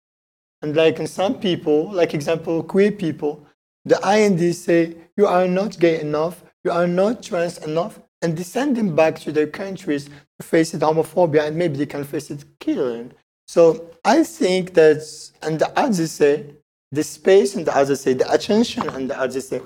And 0.63 0.77
like 0.77 1.01
in 1.01 1.07
some 1.07 1.41
people, 1.41 1.91
like 1.91 2.15
example, 2.15 2.63
queer 2.63 2.93
people, 2.93 3.45
the 3.85 3.99
IND 4.07 4.55
say 4.55 4.95
you 5.17 5.27
are 5.27 5.49
not 5.49 5.79
gay 5.79 6.01
enough, 6.01 6.45
you 6.65 6.71
are 6.71 6.87
not 6.87 7.23
trans 7.23 7.59
enough, 7.59 7.99
and 8.23 8.37
they 8.37 8.43
send 8.43 8.77
them 8.77 8.95
back 8.95 9.19
to 9.21 9.33
their 9.33 9.47
countries 9.47 10.07
to 10.39 10.47
face 10.47 10.75
it 10.75 10.81
homophobia 10.81 11.47
and 11.47 11.57
maybe 11.57 11.77
they 11.77 11.87
can 11.87 12.05
face 12.05 12.31
it 12.31 12.45
killing. 12.59 13.13
So 13.49 13.91
I 14.05 14.23
think 14.25 14.75
that, 14.75 15.03
and 15.43 15.59
the 15.59 15.71
others 15.79 16.13
say, 16.13 16.47
the 16.93 17.03
space 17.03 17.55
and 17.55 17.67
the 17.67 17.77
others 17.77 18.01
say, 18.01 18.15
the 18.15 18.31
attention 18.33 18.89
and 18.89 19.11
the 19.11 19.19
others 19.19 19.49
say, 19.49 19.61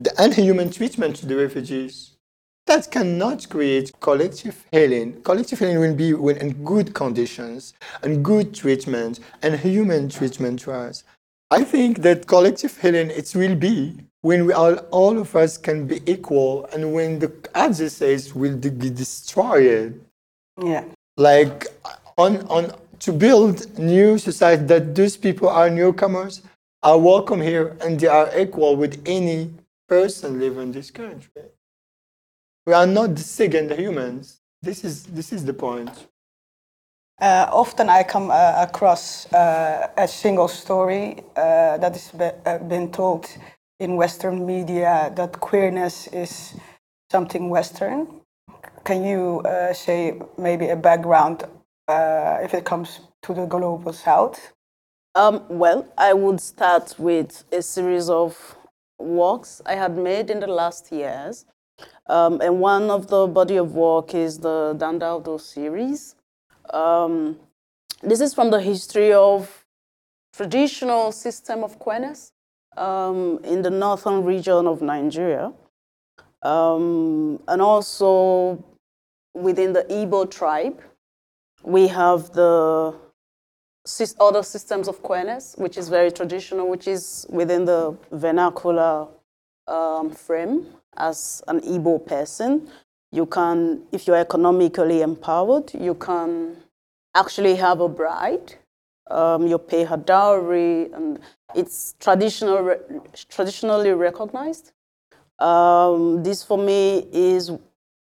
the 0.00 0.12
inhuman 0.22 0.70
treatment 0.70 1.16
to 1.16 1.26
the 1.26 1.36
refugees, 1.36 2.12
that 2.66 2.90
cannot 2.90 3.48
create 3.48 3.92
collective 4.00 4.64
healing. 4.72 5.22
Collective 5.22 5.58
healing 5.58 5.78
will 5.78 5.94
be 5.94 6.14
when 6.14 6.36
in 6.38 6.64
good 6.64 6.94
conditions 6.94 7.74
and 8.02 8.24
good 8.24 8.54
treatment 8.54 9.20
and 9.42 9.58
human 9.58 10.08
treatment 10.08 10.60
to 10.60 10.72
us. 10.72 11.04
I 11.50 11.62
think 11.62 12.02
that 12.02 12.26
collective 12.26 12.76
healing 12.76 13.10
it 13.10 13.32
will 13.36 13.54
be 13.54 13.98
when 14.26 14.44
we 14.44 14.52
all, 14.52 14.74
all 14.90 15.16
of 15.18 15.36
us 15.36 15.56
can 15.56 15.86
be 15.86 15.98
equal 16.04 16.66
and 16.72 16.92
when 16.92 17.20
the 17.20 17.32
other 17.54 17.88
says 17.88 18.34
will 18.34 18.56
be 18.56 18.90
destroyed. 18.90 20.00
Yeah. 20.60 20.84
Like 21.16 21.66
on, 22.18 22.32
on 22.48 22.72
to 23.04 23.12
build 23.12 23.78
new 23.78 24.18
society 24.18 24.64
that 24.64 24.96
those 24.96 25.16
people 25.16 25.48
are 25.48 25.70
newcomers, 25.70 26.42
are 26.82 26.98
welcome 26.98 27.40
here 27.40 27.76
and 27.80 28.00
they 28.00 28.08
are 28.08 28.28
equal 28.36 28.74
with 28.74 29.00
any 29.06 29.52
person 29.88 30.40
living 30.40 30.62
in 30.62 30.72
this 30.72 30.90
country. 30.90 31.42
We 32.66 32.72
are 32.72 32.86
not 32.86 33.14
the 33.14 33.22
second 33.22 33.70
humans. 33.78 34.40
This 34.60 34.84
is 34.84 35.04
this 35.04 35.32
is 35.32 35.44
the 35.44 35.54
point. 35.54 35.94
Uh, 37.20 37.46
often 37.52 37.88
I 37.88 38.02
come 38.02 38.30
uh, 38.30 38.66
across 38.68 39.32
uh, 39.32 39.88
a 39.96 40.08
single 40.08 40.48
story 40.48 41.22
uh, 41.36 41.78
that 41.78 41.92
has 41.92 42.10
be, 42.10 42.28
uh, 42.44 42.58
been 42.58 42.90
told 42.90 43.28
in 43.78 43.96
Western 43.96 44.46
media 44.46 45.12
that 45.16 45.40
queerness 45.40 46.06
is 46.08 46.54
something 47.10 47.50
Western. 47.50 48.06
Can 48.84 49.04
you 49.04 49.40
uh, 49.40 49.72
say 49.72 50.20
maybe 50.38 50.68
a 50.68 50.76
background 50.76 51.44
if 51.88 52.54
it 52.54 52.64
comes 52.64 53.00
to 53.22 53.34
the 53.34 53.46
global 53.46 53.92
South? 53.92 54.52
Um, 55.14 55.44
well, 55.48 55.86
I 55.96 56.12
would 56.12 56.40
start 56.40 56.94
with 56.98 57.44
a 57.52 57.62
series 57.62 58.10
of 58.10 58.56
works 58.98 59.62
I 59.64 59.74
had 59.74 59.96
made 59.96 60.30
in 60.30 60.40
the 60.40 60.46
last 60.46 60.92
years. 60.92 61.46
Um, 62.06 62.40
and 62.40 62.60
one 62.60 62.90
of 62.90 63.08
the 63.08 63.26
body 63.26 63.56
of 63.56 63.74
work 63.74 64.14
is 64.14 64.38
the 64.38 64.74
Dan 64.78 64.98
Daudu 64.98 65.40
series. 65.40 66.14
Um, 66.72 67.38
this 68.02 68.20
is 68.20 68.34
from 68.34 68.50
the 68.50 68.60
history 68.60 69.12
of 69.12 69.64
traditional 70.32 71.12
system 71.12 71.64
of 71.64 71.78
queerness 71.78 72.32
um, 72.76 73.40
in 73.44 73.62
the 73.62 73.70
northern 73.70 74.24
region 74.24 74.66
of 74.66 74.82
Nigeria, 74.82 75.52
um, 76.42 77.40
and 77.48 77.60
also 77.62 78.62
within 79.34 79.72
the 79.72 79.84
Igbo 79.84 80.30
tribe. 80.30 80.80
We 81.62 81.88
have 81.88 82.30
the 82.32 82.94
other 84.20 84.42
systems 84.42 84.88
of 84.88 85.02
queerness, 85.02 85.54
which 85.58 85.76
is 85.76 85.88
very 85.88 86.10
traditional, 86.10 86.68
which 86.68 86.88
is 86.88 87.26
within 87.28 87.64
the 87.64 87.96
vernacular 88.12 89.06
um, 89.66 90.10
frame 90.10 90.66
as 90.96 91.42
an 91.48 91.60
Igbo 91.60 92.04
person. 92.04 92.68
You 93.12 93.26
can, 93.26 93.82
if 93.92 94.06
you're 94.06 94.16
economically 94.16 95.02
empowered, 95.02 95.72
you 95.74 95.94
can 95.94 96.56
actually 97.14 97.54
have 97.56 97.80
a 97.80 97.88
bride. 97.88 98.54
Um, 99.08 99.46
you 99.46 99.58
pay 99.58 99.84
her 99.84 99.96
dowry, 99.96 100.92
and 100.92 101.20
it's 101.54 101.94
traditional, 102.00 102.76
traditionally 103.28 103.92
recognized. 103.92 104.72
Um, 105.38 106.22
this 106.22 106.42
for 106.42 106.58
me 106.58 107.06
is 107.12 107.50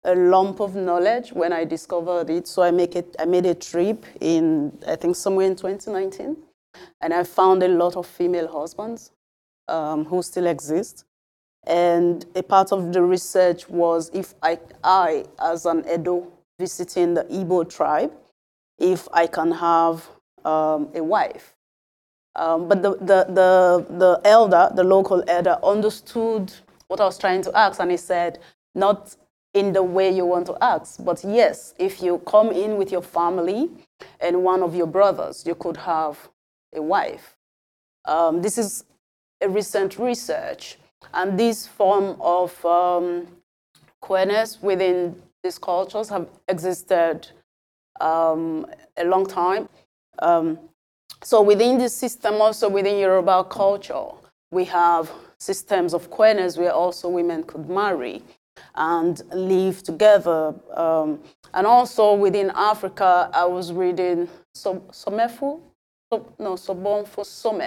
a 0.04 0.14
lump 0.14 0.60
of 0.60 0.74
knowledge 0.74 1.32
when 1.32 1.52
I 1.52 1.64
discovered 1.64 2.28
it. 2.30 2.46
So 2.46 2.62
I 2.62 2.70
make 2.70 2.96
it. 2.96 3.16
I 3.18 3.24
made 3.24 3.46
a 3.46 3.54
trip 3.54 4.04
in 4.20 4.76
I 4.86 4.96
think 4.96 5.16
somewhere 5.16 5.46
in 5.46 5.56
2019, 5.56 6.36
and 7.00 7.14
I 7.14 7.24
found 7.24 7.62
a 7.62 7.68
lot 7.68 7.96
of 7.96 8.06
female 8.06 8.48
husbands 8.48 9.12
um, 9.68 10.04
who 10.04 10.22
still 10.22 10.46
exist. 10.46 11.04
And 11.66 12.24
a 12.34 12.42
part 12.42 12.72
of 12.72 12.92
the 12.92 13.02
research 13.02 13.68
was 13.68 14.10
if 14.14 14.34
I, 14.42 14.58
I 14.82 15.24
as 15.38 15.66
an 15.66 15.84
Edo 15.92 16.26
visiting 16.58 17.14
the 17.14 17.24
Igbo 17.24 17.68
tribe, 17.68 18.12
if 18.78 19.06
I 19.12 19.26
can 19.26 19.52
have 19.52 20.08
um, 20.44 20.88
a 20.94 21.02
wife. 21.02 21.54
Um, 22.36 22.68
but 22.68 22.82
the, 22.82 22.92
the, 22.96 23.26
the, 23.28 23.86
the 23.98 24.20
elder, 24.24 24.70
the 24.74 24.84
local 24.84 25.24
elder, 25.26 25.58
understood 25.62 26.52
what 26.88 27.00
I 27.00 27.04
was 27.04 27.18
trying 27.18 27.42
to 27.42 27.58
ask, 27.58 27.80
and 27.80 27.90
he 27.90 27.96
said, 27.96 28.38
not 28.74 29.16
in 29.52 29.72
the 29.72 29.82
way 29.82 30.10
you 30.10 30.24
want 30.24 30.46
to 30.46 30.56
ask, 30.62 31.04
but 31.04 31.24
yes, 31.24 31.74
if 31.78 32.02
you 32.02 32.18
come 32.26 32.50
in 32.50 32.76
with 32.76 32.92
your 32.92 33.02
family 33.02 33.68
and 34.20 34.44
one 34.44 34.62
of 34.62 34.74
your 34.74 34.86
brothers, 34.86 35.44
you 35.44 35.56
could 35.56 35.76
have 35.76 36.28
a 36.74 36.80
wife. 36.80 37.36
Um, 38.04 38.42
this 38.42 38.58
is 38.58 38.84
a 39.40 39.48
recent 39.48 39.98
research, 39.98 40.78
and 41.14 41.38
this 41.38 41.66
form 41.66 42.16
of 42.20 42.64
um, 42.64 43.26
queerness 44.00 44.62
within 44.62 45.20
these 45.42 45.58
cultures 45.58 46.08
have 46.10 46.28
existed 46.48 47.28
um, 48.00 48.66
a 48.96 49.04
long 49.04 49.26
time. 49.26 49.68
Um, 50.20 50.58
so 51.22 51.42
within 51.42 51.78
this 51.78 51.94
system, 51.94 52.34
also 52.40 52.68
within 52.68 52.98
Yoruba 52.98 53.44
culture, 53.44 54.06
we 54.50 54.64
have 54.66 55.10
systems 55.38 55.94
of 55.94 56.10
queerness 56.10 56.56
where 56.56 56.72
also 56.72 57.08
women 57.08 57.42
could 57.44 57.68
marry 57.68 58.22
and 58.74 59.22
live 59.32 59.82
together. 59.82 60.54
Um, 60.74 61.20
and 61.54 61.66
also 61.66 62.14
within 62.14 62.50
Africa, 62.54 63.30
I 63.32 63.44
was 63.44 63.72
reading 63.72 64.28
Somefu, 64.56 65.60
so, 66.12 66.32
no, 66.38 66.56
Some. 66.56 67.62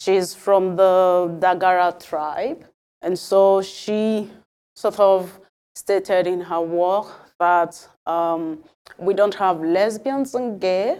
She's 0.00 0.34
from 0.34 0.76
the 0.76 1.36
Dagara 1.40 2.02
tribe. 2.02 2.64
And 3.02 3.18
so 3.18 3.62
she 3.62 4.30
sort 4.74 4.98
of 4.98 5.38
stated 5.74 6.26
in 6.26 6.40
her 6.40 6.60
work 6.60 7.06
that 7.38 7.86
um, 8.06 8.62
we 8.98 9.14
don't 9.14 9.34
have 9.34 9.60
lesbians 9.60 10.34
and 10.34 10.60
gay, 10.60 10.98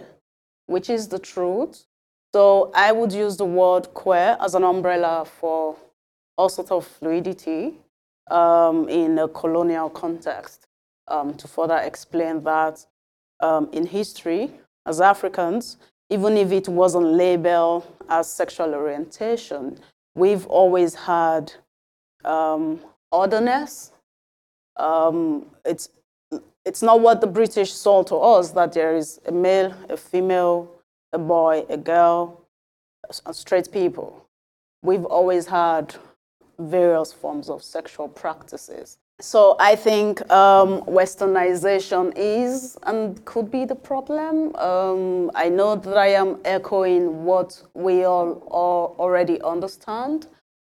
which 0.67 0.89
is 0.89 1.07
the 1.07 1.19
truth. 1.19 1.85
So 2.33 2.71
I 2.75 2.91
would 2.91 3.11
use 3.11 3.37
the 3.37 3.45
word 3.45 3.93
queer 3.93 4.37
as 4.39 4.53
an 4.53 4.63
umbrella 4.63 5.25
for 5.25 5.75
all 6.37 6.49
sorts 6.49 6.71
of 6.71 6.85
fluidity 6.85 7.73
um, 8.29 8.87
in 8.89 9.17
a 9.17 9.27
colonial 9.27 9.89
context 9.89 10.67
um, 11.07 11.33
to 11.35 11.47
further 11.47 11.77
explain 11.77 12.43
that 12.43 12.85
um, 13.39 13.69
in 13.71 13.85
history, 13.85 14.51
as 14.85 15.01
Africans, 15.01 15.77
even 16.09 16.37
if 16.37 16.51
it 16.51 16.67
wasn't 16.67 17.05
labeled 17.05 17.85
as 18.09 18.31
sexual 18.31 18.73
orientation, 18.73 19.77
we've 20.15 20.45
always 20.47 20.95
had 20.95 21.51
um, 22.23 22.79
otherness. 23.11 23.91
Um, 24.77 25.47
it's, 25.65 25.89
it's 26.67 26.83
not 26.83 26.99
what 26.99 27.21
the 27.21 27.27
British 27.27 27.71
sold 27.73 28.07
to 28.07 28.15
us 28.17 28.51
that 28.51 28.73
there 28.73 28.93
is 28.95 29.21
a 29.25 29.31
male, 29.31 29.73
a 29.89 29.95
female, 29.95 30.69
a 31.13 31.17
boy, 31.17 31.65
a 31.69 31.77
girl, 31.77 32.41
straight 33.31 33.71
people. 33.71 34.27
We've 34.83 35.05
always 35.05 35.47
had 35.47 35.95
various 36.59 37.13
forms 37.13 37.49
of 37.49 37.63
sexual 37.63 38.09
practices. 38.09 38.97
So 39.19 39.55
I 39.59 39.75
think 39.75 40.29
um, 40.29 40.81
westernization 40.81 42.13
is 42.15 42.77
and 42.83 43.23
could 43.25 43.49
be 43.49 43.63
the 43.65 43.73
problem. 43.75 44.55
Um, 44.57 45.31
I 45.33 45.49
know 45.49 45.75
that 45.75 45.97
I 45.97 46.09
am 46.09 46.37
echoing 46.43 47.23
what 47.23 47.63
we 47.73 48.03
all, 48.03 48.43
all 48.51 48.95
already 48.99 49.41
understand, 49.41 50.27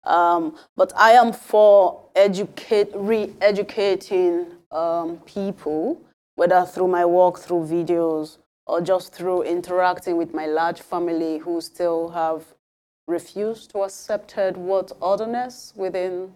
um, 0.05 0.55
but 0.77 0.93
I 0.95 1.11
am 1.11 1.33
for 1.33 2.01
educate, 2.15 2.89
re-educating 2.95 4.47
um, 4.71 5.17
people, 5.25 6.01
whether 6.35 6.65
through 6.65 6.87
my 6.87 7.05
work, 7.05 7.39
through 7.39 7.65
videos, 7.65 8.37
or 8.67 8.81
just 8.81 9.13
through 9.13 9.43
interacting 9.43 10.17
with 10.17 10.33
my 10.33 10.45
large 10.45 10.81
family 10.81 11.39
who 11.39 11.61
still 11.61 12.09
have 12.09 12.43
refused 13.07 13.71
to 13.71 13.79
accept 13.79 14.33
what 14.55 14.91
otherness 15.01 15.73
within 15.75 16.33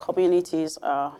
communities 0.00 0.78
are? 0.82 1.16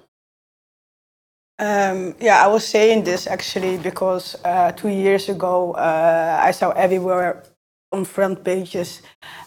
Um, 1.59 2.15
yeah, 2.21 2.45
I 2.45 2.47
was 2.47 2.65
saying 2.67 3.03
this 3.05 3.27
actually 3.27 3.79
because 3.79 4.37
uh, 4.45 4.71
two 4.73 4.89
years 4.89 5.29
ago 5.29 5.73
uh, 5.73 6.41
I 6.41 6.53
saw 6.53 6.71
everywhere 6.71 7.43
on 7.91 8.05
front 8.05 8.45
pages 8.45 9.03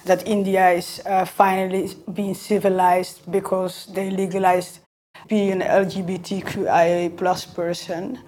that 0.05 0.27
India 0.27 0.71
is 0.71 1.01
uh, 1.05 1.25
finally 1.25 1.89
being 2.11 2.33
civilized 2.33 3.31
because 3.31 3.85
they 3.93 4.09
legalized 4.09 4.79
being 5.27 5.51
an 5.51 5.61
LGBTQIA 5.61 7.17
plus 7.17 7.45
person. 7.45 8.19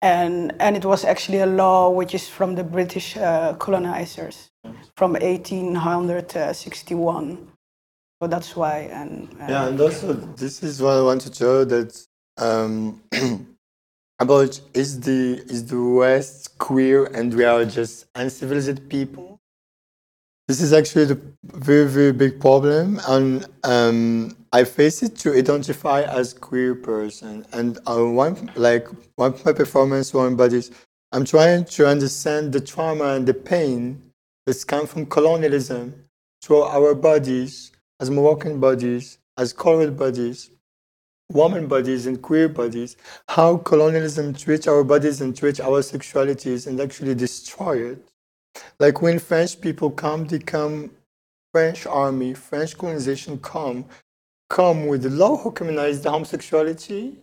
And, 0.00 0.54
and 0.60 0.76
it 0.76 0.84
was 0.84 1.04
actually 1.04 1.38
a 1.38 1.46
law 1.46 1.90
which 1.90 2.14
is 2.14 2.28
from 2.28 2.54
the 2.54 2.62
British 2.62 3.16
uh, 3.16 3.54
colonizers 3.54 4.48
from 4.96 5.14
1861. 5.14 7.48
So 8.20 8.28
that's 8.28 8.56
why. 8.56 8.88
And, 8.92 9.28
and 9.40 9.48
yeah, 9.48 9.68
and 9.68 9.80
also 9.80 10.12
this 10.12 10.62
is 10.62 10.82
what 10.82 10.98
I 10.98 11.02
want 11.02 11.22
to 11.22 11.34
show 11.34 11.64
that 11.64 12.06
um, 12.36 13.02
about 14.18 14.60
is 14.74 15.00
the 15.00 15.44
is 15.48 15.66
the 15.66 15.80
West 15.80 16.58
queer 16.58 17.06
and 17.06 17.32
we 17.34 17.44
are 17.44 17.64
just 17.64 18.06
uncivilized 18.14 18.88
people. 18.88 19.40
This 20.48 20.60
is 20.60 20.72
actually 20.72 21.04
the 21.04 21.20
very 21.44 21.86
very 21.86 22.12
big 22.12 22.40
problem, 22.40 23.00
and 23.06 23.46
um, 23.64 24.36
I 24.52 24.64
face 24.64 25.02
it 25.02 25.16
to 25.18 25.34
identify 25.34 26.02
as 26.02 26.32
queer 26.32 26.74
person. 26.74 27.44
And 27.52 27.78
uh, 27.86 28.04
one 28.04 28.50
like 28.56 28.88
one 29.16 29.34
my 29.44 29.52
performance, 29.52 30.14
one 30.14 30.36
bodies, 30.36 30.70
I'm 31.12 31.24
trying 31.24 31.64
to 31.66 31.86
understand 31.86 32.52
the 32.52 32.60
trauma 32.60 33.14
and 33.14 33.26
the 33.26 33.34
pain 33.34 34.02
that's 34.46 34.64
come 34.64 34.86
from 34.86 35.06
colonialism 35.06 36.04
to 36.42 36.56
our 36.62 36.94
bodies 36.94 37.72
as 38.00 38.10
Moroccan 38.10 38.60
bodies, 38.60 39.18
as 39.36 39.52
colored 39.52 39.98
bodies, 39.98 40.50
woman 41.30 41.66
bodies 41.66 42.06
and 42.06 42.22
queer 42.22 42.48
bodies, 42.48 42.96
how 43.28 43.58
colonialism 43.58 44.32
treats 44.32 44.66
our 44.66 44.84
bodies 44.84 45.20
and 45.20 45.36
treats 45.36 45.60
our 45.60 45.80
sexualities 45.82 46.66
and 46.66 46.80
actually 46.80 47.14
destroy 47.14 47.90
it. 47.92 48.08
Like 48.80 49.02
when 49.02 49.18
French 49.18 49.60
people 49.60 49.90
come, 49.90 50.26
they 50.26 50.38
come, 50.38 50.90
French 51.52 51.86
army, 51.86 52.34
French 52.34 52.78
colonization 52.78 53.38
come, 53.38 53.84
come 54.48 54.86
with 54.86 55.02
the 55.02 55.10
law 55.10 55.36
who 55.36 55.50
criminalized 55.52 56.02
the 56.02 56.10
homosexuality. 56.10 57.16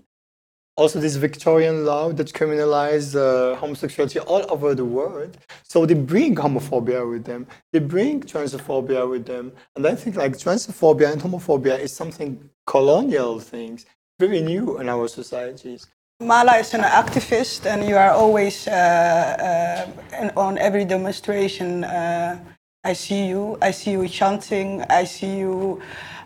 Also, 0.78 1.00
this 1.00 1.16
Victorian 1.16 1.86
law 1.86 2.12
that 2.12 2.34
criminalized 2.34 3.16
uh, 3.16 3.56
homosexuality 3.56 4.20
all 4.20 4.46
over 4.52 4.76
the 4.76 4.84
world. 4.84 5.38
So 5.64 5.86
they 5.86 5.94
bring 5.94 6.36
homophobia 6.36 7.10
with 7.10 7.24
them. 7.24 7.48
They 7.72 7.80
bring 7.80 8.22
transphobia 8.22 9.10
with 9.10 9.26
them. 9.26 9.54
And 9.76 9.88
I 9.88 9.96
think 9.96 10.18
like 10.18 10.34
transphobia 10.34 11.14
and 11.14 11.22
homophobia 11.22 11.80
is 11.80 11.94
something 11.94 12.50
colonial 12.68 13.40
things, 13.40 13.86
very 14.20 14.42
new 14.42 14.80
in 14.80 14.90
our 14.90 15.08
societies. 15.08 15.88
Mala 16.22 16.58
is 16.58 16.74
an 16.74 16.82
activist, 16.82 17.66
and 17.66 17.86
you 17.86 17.98
are 17.98 18.12
always 18.12 18.68
uh, 18.68 18.72
uh, 18.72 20.40
on 20.40 20.58
every 20.58 20.86
demonstration. 20.86 21.84
Uh, 21.84 22.40
I 22.86 22.94
see 22.94 23.28
you. 23.28 23.58
I 23.62 23.72
see 23.72 23.92
you 23.92 24.08
chanting. 24.08 24.82
I 24.90 25.04
see 25.06 25.40
you. 25.40 25.82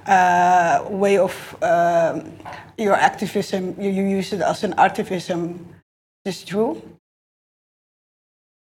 Uh, 0.10 0.88
way 0.90 1.20
of 1.20 1.56
uh, 1.62 2.20
your 2.80 2.96
activism. 2.96 3.76
You, 3.80 3.92
you 3.92 4.04
use 4.06 4.34
it 4.34 4.42
as 4.42 4.64
an 4.64 4.74
activism. 4.80 5.68
Is 6.26 6.44
true? 6.44 6.82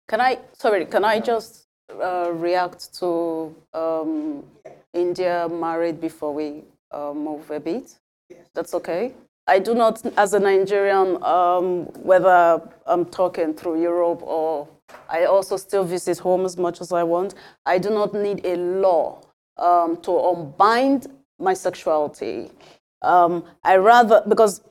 Can 0.08 0.21
I? 0.21 0.39
Sorry. 0.53 0.86
Can 0.86 1.03
I 1.03 1.19
just 1.19 1.65
uh, 2.01 2.32
react 2.32 2.93
to 2.99 3.53
um, 3.73 4.45
India 4.93 5.49
married 5.49 5.99
before 5.99 6.34
we 6.34 6.63
move 7.13 7.51
a 7.51 7.60
bit? 7.60 7.93
Yes. 8.29 8.47
That's 8.56 8.73
okay. 8.75 9.13
I 9.45 9.60
do 9.60 9.75
not, 9.75 10.01
as 10.17 10.34
a 10.34 10.39
Nigerian, 10.39 11.21
um, 11.21 11.88
whether 12.03 12.62
I'm 12.86 13.03
talking 13.03 13.53
through 13.53 13.82
Europe 13.82 14.21
or 14.23 14.69
I 15.10 15.25
also 15.25 15.58
still 15.58 15.84
visit 15.84 16.19
home 16.19 16.45
as 16.45 16.56
much 16.56 16.79
as 16.79 16.93
I 16.93 17.03
want, 17.03 17.36
I 17.65 17.79
do 17.79 17.89
not 17.89 18.13
need 18.13 18.45
a 18.45 18.56
law 18.56 19.19
um, 19.58 19.97
to 20.03 20.17
unbind 20.17 21.08
my 21.39 21.54
sexuality. 21.54 22.52
Um, 23.02 23.43
I 23.63 23.78
rather, 23.78 24.24
because 24.28 24.62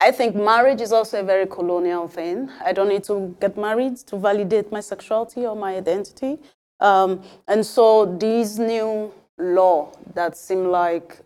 I 0.00 0.10
think 0.10 0.34
marriage 0.34 0.80
is 0.80 0.92
also 0.92 1.20
a 1.20 1.22
very 1.22 1.46
colonial 1.46 2.08
thing. 2.08 2.50
I 2.64 2.72
don't 2.72 2.88
need 2.88 3.04
to 3.04 3.36
get 3.40 3.56
married 3.56 3.96
to 4.08 4.16
validate 4.16 4.70
my 4.72 4.80
sexuality 4.80 5.46
or 5.46 5.56
my 5.56 5.76
identity. 5.76 6.38
Um, 6.80 7.22
and 7.48 7.64
so 7.64 8.16
these 8.16 8.58
new 8.58 9.12
law 9.38 9.92
that 10.14 10.36
seem 10.36 10.66
like 10.66 11.20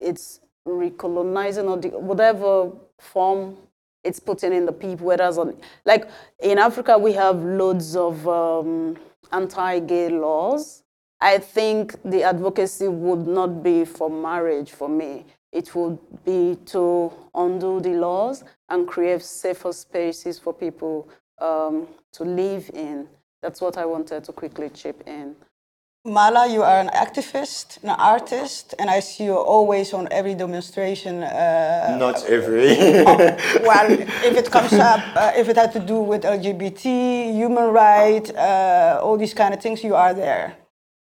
it's 0.00 0.40
recolonizing 0.66 1.64
or 1.64 2.00
whatever 2.00 2.72
form 2.98 3.56
it's 4.04 4.20
putting 4.20 4.52
in 4.52 4.66
the 4.66 4.72
people, 4.72 5.06
whereas 5.08 5.36
on, 5.36 5.56
like 5.84 6.08
in 6.40 6.58
Africa, 6.58 6.96
we 6.96 7.12
have 7.12 7.42
loads 7.42 7.96
of 7.96 8.26
um, 8.28 8.96
anti-gay 9.32 10.08
laws. 10.10 10.84
I 11.26 11.38
think 11.38 12.00
the 12.04 12.22
advocacy 12.22 12.86
would 12.86 13.26
not 13.26 13.60
be 13.60 13.84
for 13.84 14.08
marriage 14.08 14.70
for 14.70 14.88
me. 14.88 15.24
It 15.50 15.74
would 15.74 15.98
be 16.24 16.56
to 16.66 17.12
undo 17.34 17.80
the 17.80 17.94
laws 18.06 18.44
and 18.68 18.86
create 18.86 19.22
safer 19.22 19.72
spaces 19.72 20.38
for 20.38 20.52
people 20.54 21.08
um, 21.40 21.88
to 22.12 22.22
live 22.22 22.70
in. 22.72 23.08
That's 23.42 23.60
what 23.60 23.76
I 23.76 23.86
wanted 23.86 24.22
to 24.22 24.32
quickly 24.32 24.68
chip 24.70 25.02
in. 25.04 25.34
Mala, 26.04 26.46
you 26.46 26.62
are 26.62 26.78
an 26.78 26.90
activist, 26.90 27.82
an 27.82 27.90
artist, 27.90 28.74
and 28.78 28.88
I 28.88 29.00
see 29.00 29.24
you 29.24 29.36
always 29.36 29.92
on 29.92 30.06
every 30.12 30.36
demonstration. 30.36 31.24
Uh, 31.24 31.96
Not 31.98 32.24
every. 32.36 32.68
well, 33.66 33.90
if 34.30 34.36
it 34.42 34.48
comes 34.48 34.74
up, 34.74 35.00
uh, 35.16 35.32
if 35.34 35.48
it 35.48 35.56
had 35.56 35.72
to 35.72 35.80
do 35.80 35.98
with 36.02 36.22
LGBT, 36.22 37.34
human 37.34 37.72
rights, 37.72 38.30
uh, 38.30 39.00
all 39.02 39.16
these 39.16 39.34
kind 39.34 39.52
of 39.52 39.60
things, 39.60 39.82
you 39.82 39.96
are 39.96 40.14
there. 40.14 40.56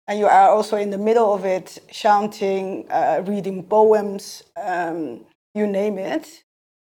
And 0.09 0.19
you 0.19 0.25
are 0.25 0.49
also 0.49 0.75
in 0.75 0.89
the 0.89 0.97
middle 0.97 1.31
of 1.33 1.45
it, 1.45 1.77
chanting, 1.91 2.85
uh, 2.91 3.23
reading 3.25 3.63
poems, 3.63 4.43
um, 4.57 5.21
you 5.53 5.67
name 5.67 5.97
it. 5.99 6.43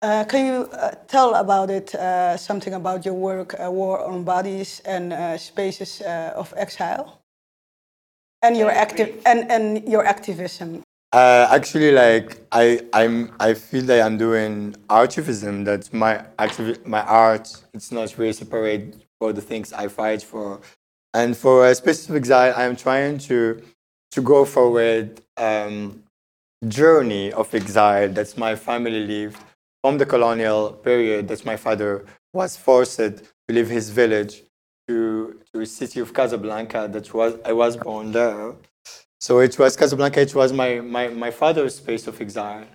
Uh, 0.02 0.24
can 0.24 0.46
you 0.46 0.70
uh, 0.72 0.92
tell 1.08 1.34
about 1.34 1.70
it, 1.70 1.90
something 2.40 2.74
about 2.74 3.04
your 3.06 3.16
work, 3.16 3.56
War 3.60 4.06
on 4.06 4.24
Bodies 4.24 4.82
and 4.86 5.12
Spaces 5.42 6.02
of 6.06 6.54
Exile? 6.56 7.20
and 8.42 8.58
your 8.58 8.72
active 8.72 9.22
and, 9.26 9.50
and 9.52 9.88
your 9.88 10.06
activism 10.06 10.82
uh, 11.14 11.48
actually 11.52 11.92
like 11.92 12.42
i 12.52 12.80
i'm 12.94 13.32
i 13.40 13.54
feel 13.54 13.84
that 13.84 14.02
i'm 14.02 14.18
doing 14.18 14.76
artivism 14.90 15.66
that 15.66 15.92
my 15.94 16.24
active 16.38 16.86
my 16.86 17.02
art 17.02 17.50
it's 17.74 17.92
not 17.92 18.18
really 18.18 18.34
separate 18.34 18.96
for 19.20 19.34
the 19.34 19.42
things 19.42 19.74
i 19.74 19.88
fight 19.88 20.22
for 20.22 20.62
and 21.14 21.36
for 21.36 21.68
a 21.68 21.76
specific 21.76 22.16
exile 22.18 22.54
i'm 22.58 22.76
trying 22.76 23.18
to 23.18 23.62
to 24.12 24.22
go 24.22 24.46
forward 24.46 25.22
um, 25.38 26.04
journey 26.68 27.32
of 27.32 27.54
exile 27.54 28.10
that 28.10 28.38
my 28.38 28.56
family 28.56 29.06
lived 29.06 29.38
from 29.82 29.98
the 29.98 30.06
colonial 30.06 30.74
period 30.74 31.28
that 31.28 31.46
my 31.46 31.56
father 31.56 32.06
was 32.34 32.58
forced 32.58 32.98
to 32.98 33.14
leave 33.48 33.70
his 33.70 33.90
village 33.90 34.44
to, 34.88 35.40
to 35.54 35.60
the 35.60 35.66
city 35.66 36.00
of 36.00 36.14
Casablanca 36.14 36.90
that 36.92 37.14
was 37.14 37.36
I 37.46 37.54
was 37.54 37.78
born 37.78 38.12
there. 38.12 38.56
So 39.22 39.40
it 39.40 39.58
was 39.60 39.76
Casablanca, 39.76 40.22
it 40.22 40.34
was 40.34 40.54
my, 40.54 40.80
my, 40.80 41.10
my 41.10 41.32
father's 41.32 41.76
space 41.76 42.08
of 42.08 42.20
exile. 42.22 42.66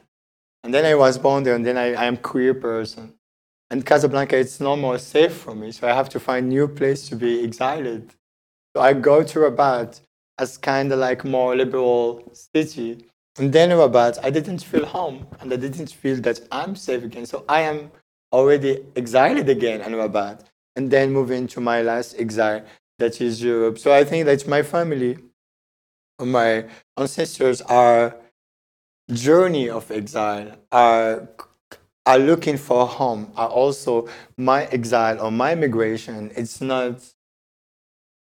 And 0.62 0.72
then 0.72 0.84
I 0.84 0.94
was 0.94 1.18
born 1.18 1.42
there 1.42 1.54
and 1.54 1.64
then 1.64 1.76
I, 1.76 1.94
I 1.94 2.04
am 2.04 2.16
queer 2.16 2.54
person. 2.54 3.14
And 3.70 3.84
Casablanca 3.84 4.36
it's 4.36 4.60
no 4.60 4.76
more 4.76 4.98
safe 4.98 5.34
for 5.34 5.54
me. 5.54 5.72
So 5.72 5.88
I 5.88 5.94
have 5.94 6.08
to 6.10 6.20
find 6.20 6.48
new 6.48 6.68
place 6.68 7.08
to 7.08 7.16
be 7.16 7.42
exiled. 7.42 8.14
So 8.74 8.82
I 8.82 8.92
go 8.92 9.22
to 9.22 9.38
Rabat 9.38 10.00
as 10.38 10.58
kind 10.58 10.92
of 10.92 10.98
like 10.98 11.24
more 11.24 11.54
liberal 11.54 12.28
city. 12.32 13.04
And 13.38 13.52
then 13.52 13.70
Rabat, 13.70 14.18
I 14.22 14.30
didn't 14.30 14.58
feel 14.58 14.84
home 14.84 15.26
and 15.40 15.52
I 15.52 15.56
didn't 15.56 15.92
feel 15.92 16.16
that 16.22 16.40
I'm 16.50 16.74
safe 16.74 17.04
again. 17.04 17.26
So 17.26 17.44
I 17.48 17.60
am 17.60 17.92
already 18.32 18.84
exiled 18.96 19.48
again 19.48 19.80
in 19.80 19.92
Rabat 19.92 20.40
and 20.74 20.90
then 20.90 21.12
move 21.12 21.30
into 21.30 21.60
my 21.60 21.82
last 21.82 22.16
exile, 22.18 22.64
that 22.98 23.20
is 23.20 23.42
Europe. 23.42 23.78
So 23.78 23.92
I 23.92 24.02
think 24.02 24.26
that 24.26 24.46
my 24.48 24.62
family, 24.62 25.18
my 26.20 26.64
ancestors 26.96 27.60
are 27.62 28.16
journey 29.12 29.68
of 29.68 29.90
exile, 29.90 30.56
are 30.72 31.28
are 32.06 32.18
looking 32.18 32.58
for 32.58 32.86
home, 32.86 33.32
are 33.34 33.48
also 33.48 34.08
my 34.36 34.66
exile 34.66 35.20
or 35.20 35.30
my 35.30 35.54
migration. 35.54 36.30
It's 36.36 36.60
not 36.60 37.13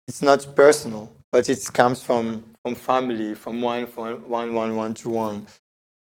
it's 0.09 0.23
not 0.23 0.55
personal, 0.55 1.11
but 1.31 1.47
it 1.49 1.63
comes 1.71 2.01
from 2.01 2.43
from 2.63 2.73
family, 2.75 3.35
from 3.35 3.61
one 3.61 3.85
from 3.85 4.27
one 4.27 4.53
one 4.55 4.75
one 4.75 4.93
to 4.95 5.09
one. 5.09 5.45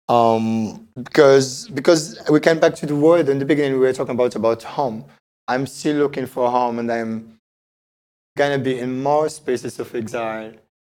Um, 0.08 0.86
because 1.02 1.68
because 1.68 2.18
we 2.30 2.38
came 2.38 2.60
back 2.60 2.76
to 2.76 2.86
the 2.86 2.94
word 2.94 3.28
in 3.28 3.40
the 3.40 3.44
beginning, 3.44 3.72
we 3.80 3.86
were 3.86 3.92
talking 3.92 4.14
about 4.14 4.36
about 4.36 4.62
home. 4.62 5.04
I'm 5.48 5.66
still 5.66 5.96
looking 5.96 6.26
for 6.26 6.48
home 6.50 6.78
and 6.78 6.90
I'm 6.90 7.38
gonna 8.36 8.60
be 8.60 8.78
in 8.78 9.02
more 9.02 9.28
spaces 9.28 9.80
of 9.80 9.92
exile. 9.94 10.52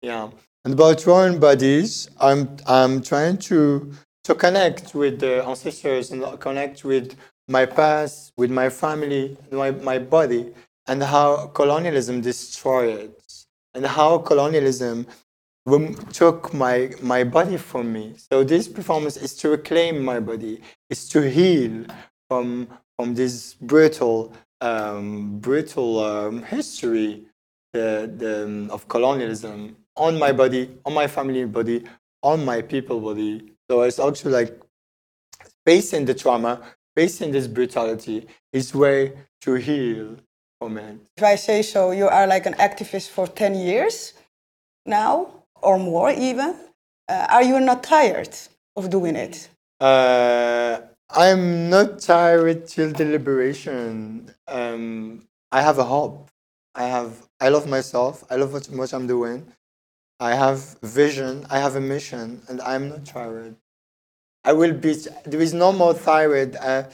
Yeah. 0.03 0.31
And 0.65 0.75
about 0.75 1.01
foreign 1.01 1.39
bodies, 1.39 2.11
I'm, 2.21 2.57
I'm 2.67 3.01
trying 3.01 3.39
to, 3.51 3.93
to 4.25 4.35
connect 4.35 4.97
with 4.97 5.21
the 5.21 5.45
ancestors 5.47 6.11
and 6.11 6.41
connect 6.41 6.85
with 6.85 7.15
my 7.47 7.67
past, 7.67 8.33
with 8.37 8.51
my 8.51 8.69
family, 8.69 9.37
my, 9.53 9.71
my 9.71 9.99
body, 10.01 10.53
and 10.89 11.03
how 11.03 11.49
colonialism 11.49 12.21
destroyed 12.21 13.15
and 13.75 13.87
how 13.87 14.19
colonialism 14.19 15.07
took 16.13 16.55
my, 16.55 16.91
my 17.03 17.25
body 17.25 17.57
from 17.57 17.93
me. 17.93 18.15
So 18.17 18.45
this 18.45 18.69
performance 18.69 19.17
is 19.17 19.35
to 19.39 19.51
reclaim 19.51 20.05
my 20.05 20.21
body, 20.21 20.61
is 20.89 21.09
to 21.11 21.29
heal 21.29 21.87
from, 22.29 22.69
from 22.97 23.15
this 23.15 23.55
brutal, 23.55 24.33
um, 24.61 25.39
brutal 25.41 26.01
um, 26.01 26.43
history 26.43 27.25
the, 27.73 28.11
the, 28.17 28.73
of 28.73 28.87
colonialism 28.89 29.77
on 29.97 30.19
my 30.19 30.33
body, 30.33 30.71
on 30.85 30.95
my 30.95 31.09
family 31.09 31.45
body, 31.45 31.85
on 32.23 32.45
my 32.45 32.63
people 32.63 33.01
body. 33.01 33.53
So 33.69 33.83
it's 33.83 33.99
actually 33.99 34.33
like 34.33 34.61
facing 35.67 36.05
the 36.05 36.15
trauma, 36.15 36.63
facing 36.95 37.33
this 37.33 37.49
brutality 37.49 38.27
is 38.53 38.73
way 38.73 39.13
to 39.41 39.55
heal 39.55 40.17
from 40.59 40.79
it. 40.79 40.99
If 41.17 41.23
I 41.23 41.37
say 41.37 41.63
so, 41.63 41.91
you 41.91 42.09
are 42.09 42.27
like 42.27 42.47
an 42.47 42.55
activist 42.55 43.11
for 43.11 43.27
10 43.27 43.55
years 43.55 44.15
now, 44.85 45.29
or 45.63 45.79
more 45.79 46.11
even. 46.11 46.57
Uh, 47.09 47.27
are 47.31 47.43
you 47.43 47.61
not 47.61 47.83
tired 47.83 48.37
of 48.75 48.91
doing 48.91 49.17
it? 49.17 49.49
Uh, 49.81 50.79
I'm 51.11 51.71
not 51.71 52.01
tired 52.01 52.67
till 52.67 52.93
the 52.93 53.05
liberation. 53.05 54.31
Um, 54.49 55.23
I 55.53 55.63
have 55.63 55.79
a 55.79 55.85
hope. 55.85 56.31
I 56.75 56.85
have. 56.85 57.27
I 57.41 57.49
love 57.49 57.67
myself. 57.69 58.25
I 58.31 58.37
love 58.37 58.53
what, 58.53 58.67
what 58.67 58.93
I'm 58.93 59.07
doing. 59.07 59.53
I 60.19 60.35
have 60.35 60.79
vision, 60.83 61.47
I 61.51 61.59
have 61.59 61.77
a 61.77 61.81
mission, 61.81 62.41
and 62.49 62.61
I'm 62.63 62.89
not 62.89 63.05
tired. 63.05 63.57
I 64.45 64.55
will 64.55 64.73
be, 64.73 64.95
there 65.27 65.41
is 65.41 65.53
no 65.53 65.73
more 65.73 65.93
tired. 65.93 66.57
Uh, 66.57 66.85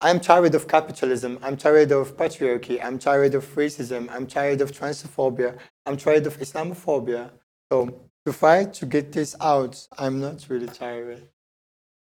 I'm 0.00 0.20
tired 0.20 0.54
of 0.54 0.68
capitalism. 0.68 1.38
I'm 1.42 1.56
tired 1.56 1.92
of 1.92 2.16
patriarchy. 2.16 2.84
I'm 2.84 2.98
tired 2.98 3.34
of 3.34 3.44
racism. 3.54 4.08
I'm 4.10 4.26
tired 4.26 4.60
of 4.60 4.70
transphobia. 4.72 5.56
I'm 5.86 5.96
tired 5.96 6.26
of 6.26 6.38
Islamophobia. 6.38 7.30
So 7.72 8.02
to 8.26 8.32
fight 8.32 8.74
to 8.74 8.86
get 8.86 9.12
this 9.12 9.34
out, 9.40 9.88
I'm 9.98 10.20
not 10.20 10.46
really 10.48 10.66
tired. 10.66 11.28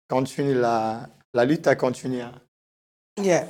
Continue 0.10 0.56
la, 0.56 1.06
la 1.34 1.44
lutte 1.44 1.78
continue. 1.78 2.32
Yeah. 3.22 3.48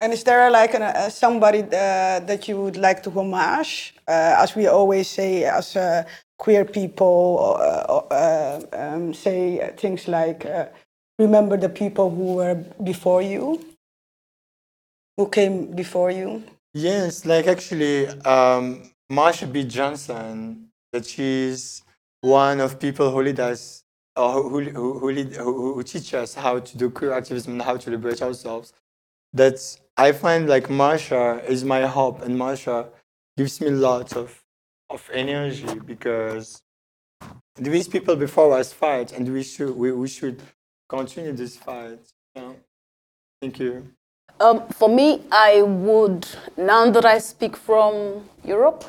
And 0.00 0.12
is 0.12 0.24
there 0.24 0.50
like 0.50 0.74
an, 0.74 0.82
uh, 0.82 1.08
somebody 1.10 1.62
uh, 1.62 2.18
that 2.20 2.48
you 2.48 2.60
would 2.60 2.76
like 2.76 3.04
to 3.04 3.10
homage? 3.10 3.94
Uh, 4.08 4.34
as 4.38 4.56
we 4.56 4.66
always 4.66 5.08
say, 5.08 5.44
as 5.44 5.76
uh, 5.76 6.02
queer 6.38 6.64
people, 6.64 7.56
uh, 7.60 8.02
uh, 8.10 8.60
um, 8.72 9.14
say 9.14 9.72
things 9.76 10.08
like, 10.08 10.44
remember 11.22 11.56
the 11.56 11.68
people 11.68 12.10
who 12.10 12.34
were 12.34 12.54
before 12.82 13.22
you, 13.22 13.64
who 15.16 15.28
came 15.28 15.74
before 15.74 16.10
you? 16.10 16.42
Yes, 16.74 17.24
like 17.26 17.46
actually, 17.46 18.08
um, 18.34 18.90
Marsha 19.10 19.50
P. 19.52 19.64
Johnson, 19.64 20.68
that 20.92 21.06
she's 21.06 21.82
one 22.20 22.60
of 22.60 22.78
people 22.78 23.10
who 23.10 23.22
lead 23.22 23.40
us, 23.40 23.84
or 24.16 24.32
who, 24.32 24.60
who, 24.60 24.98
who, 24.98 25.12
lead, 25.12 25.36
who, 25.36 25.74
who 25.74 25.82
teach 25.82 26.14
us 26.14 26.34
how 26.34 26.58
to 26.58 26.78
do 26.78 26.90
queer 26.90 27.12
activism 27.12 27.52
and 27.54 27.62
how 27.62 27.76
to 27.76 27.90
liberate 27.90 28.22
ourselves. 28.22 28.72
That 29.32 29.58
I 29.96 30.12
find 30.12 30.48
like 30.48 30.68
Marsha 30.68 31.44
is 31.44 31.64
my 31.64 31.86
hope, 31.86 32.22
and 32.22 32.36
Marsha 32.36 32.88
gives 33.36 33.60
me 33.60 33.70
lots 33.70 34.14
of 34.14 34.38
of 34.90 35.08
energy 35.12 35.78
because 35.78 36.62
these 37.56 37.88
people 37.88 38.14
before 38.16 38.58
us 38.58 38.72
fight, 38.72 39.12
and 39.12 39.30
we 39.32 39.42
should 39.42 39.74
we, 39.76 39.92
we 39.92 40.08
should 40.08 40.42
continue 40.92 41.32
this 41.32 41.56
fight. 41.56 41.98
Yeah. 42.36 42.52
Thank 43.40 43.58
you. 43.58 43.88
Um, 44.40 44.68
for 44.68 44.88
me, 44.88 45.22
I 45.30 45.62
would 45.62 46.26
now 46.56 46.90
that 46.90 47.04
I 47.04 47.18
speak 47.18 47.56
from 47.56 48.28
Europe, 48.44 48.84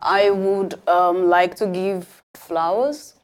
I 0.00 0.30
would 0.30 0.72
um, 0.88 1.28
like 1.28 1.54
to 1.56 1.66
give 1.66 2.22
flowers 2.34 3.14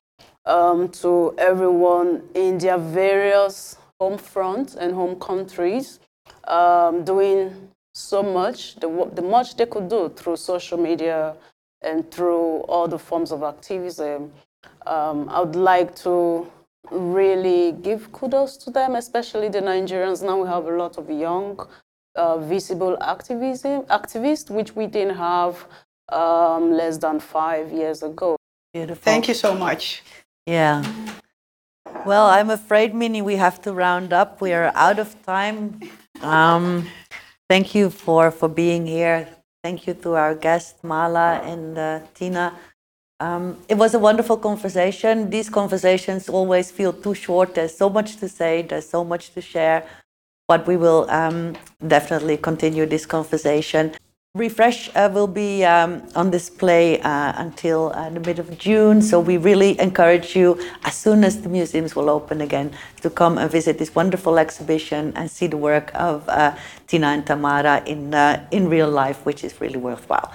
um, 0.47 0.89
to 1.03 1.35
everyone 1.39 2.23
in 2.35 2.59
their 2.59 2.79
various 2.79 3.77
home 4.01 4.19
fronts 4.19 4.75
and 4.75 4.95
home 4.95 5.17
countries 5.21 6.01
um, 6.49 7.05
doing 7.05 7.69
so 7.95 8.23
much, 8.23 8.77
the, 8.77 8.89
the 9.13 9.23
much 9.23 9.57
they 9.57 9.67
could 9.67 9.89
do 9.89 10.09
through 10.17 10.37
social 10.37 10.79
media 10.79 11.35
and 11.83 12.11
through 12.11 12.61
all 12.73 12.89
the 12.89 12.99
forms 12.99 13.31
of 13.31 13.43
activism. 13.43 14.33
Um, 14.87 15.29
I 15.29 15.41
would 15.41 15.57
like 15.57 15.95
to 15.97 16.47
really 16.91 17.73
give 17.73 18.13
kudos 18.13 18.57
to 18.59 18.71
them, 18.71 18.97
especially 18.97 19.49
the 19.49 19.61
Nigerians. 19.61 20.23
Now 20.23 20.43
we 20.43 20.49
have 20.49 20.67
a 20.67 20.77
lot 20.77 20.99
of 20.99 21.09
young, 21.11 21.59
uh, 22.17 22.39
visible 22.39 22.97
activism, 23.01 23.83
activists, 23.83 24.51
which 24.51 24.75
we 24.75 24.87
didn't 24.87 25.17
have 25.17 25.67
um, 26.09 26.73
less 26.73 26.99
than 26.99 27.21
five 27.21 27.73
years 27.73 28.03
ago. 28.03 28.37
Beautiful. 28.75 29.03
Thank 29.03 29.29
you 29.29 29.35
so 29.35 29.55
much. 29.55 30.03
Yeah. 30.47 30.83
Well, 32.05 32.27
I'm 32.27 32.51
afraid, 32.51 32.95
Minnie, 32.95 33.23
we 33.23 33.37
have 33.37 33.61
to 33.63 33.73
round 33.73 34.13
up. 34.13 34.41
We 34.41 34.53
are 34.53 34.73
out 34.75 34.99
of 34.99 35.15
time. 35.25 35.81
Um, 36.21 36.89
thank 37.49 37.75
you 37.75 37.91
for, 37.91 38.31
for 38.31 38.49
being 38.49 38.87
here. 38.87 39.29
Thank 39.63 39.87
you 39.87 39.95
to 39.95 40.15
our 40.15 40.35
guests, 40.35 40.83
Mala 40.83 41.41
and 41.45 41.79
uh, 41.79 42.01
Tina. 42.15 42.59
Um, 43.23 43.57
it 43.69 43.77
was 43.77 43.95
a 43.95 44.01
wonderful 44.01 44.37
conversation. 44.37 45.31
These 45.31 45.49
conversations 45.49 46.29
always 46.29 46.73
feel 46.73 46.93
too 46.93 47.15
short. 47.15 47.55
There's 47.55 47.77
so 47.77 47.89
much 47.89 48.17
to 48.17 48.29
say, 48.29 48.63
there's 48.63 48.89
so 48.89 49.05
much 49.05 49.33
to 49.35 49.41
share, 49.41 49.87
but 50.49 50.67
we 50.67 50.77
will 50.77 51.09
um, 51.09 51.57
definitely 51.87 52.37
continue 52.37 52.85
this 52.85 53.07
conversation. 53.07 53.93
Refresh 54.35 54.91
uh, 54.97 55.09
will 55.13 55.29
be 55.29 55.65
um, 55.65 56.03
on 56.17 56.31
display 56.33 57.01
uh, 57.03 57.33
until 57.37 57.93
uh, 57.95 58.11
the 58.11 58.19
mid 58.19 58.41
of 58.41 58.59
June, 58.59 59.01
so 59.01 59.21
we 59.21 59.37
really 59.37 59.79
encourage 59.79 60.35
you, 60.35 60.59
as 60.83 60.95
soon 60.95 61.23
as 61.23 61.43
the 61.43 61.49
museums 61.49 61.95
will 61.95 62.11
open 62.11 62.41
again, 62.41 62.73
to 63.03 63.11
come 63.11 63.39
and 63.39 63.49
visit 63.49 63.79
this 63.79 63.95
wonderful 63.95 64.37
exhibition 64.39 65.13
and 65.15 65.31
see 65.31 65.47
the 65.47 65.59
work 65.59 65.93
of 65.95 66.29
uh, 66.29 66.57
Tina 66.89 67.09
and 67.09 67.25
Tamara 67.25 67.85
in, 67.87 68.15
uh, 68.15 68.45
in 68.51 68.69
real 68.69 68.91
life, 68.91 69.25
which 69.25 69.45
is 69.45 69.61
really 69.61 69.79
worthwhile. 69.79 70.33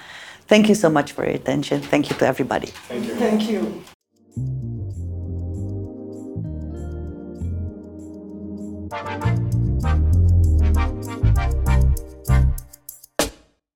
Thank 0.47 0.69
you 0.69 0.75
so 0.75 0.89
much 0.89 1.12
for 1.12 1.25
your 1.25 1.36
attention. 1.36 1.81
Thank 1.81 2.10
you 2.10 2.15
to 2.17 2.25
everybody. 2.25 2.67
Thank 2.67 3.05
you. 3.05 3.15
Thank 3.15 3.49
you. 3.49 3.83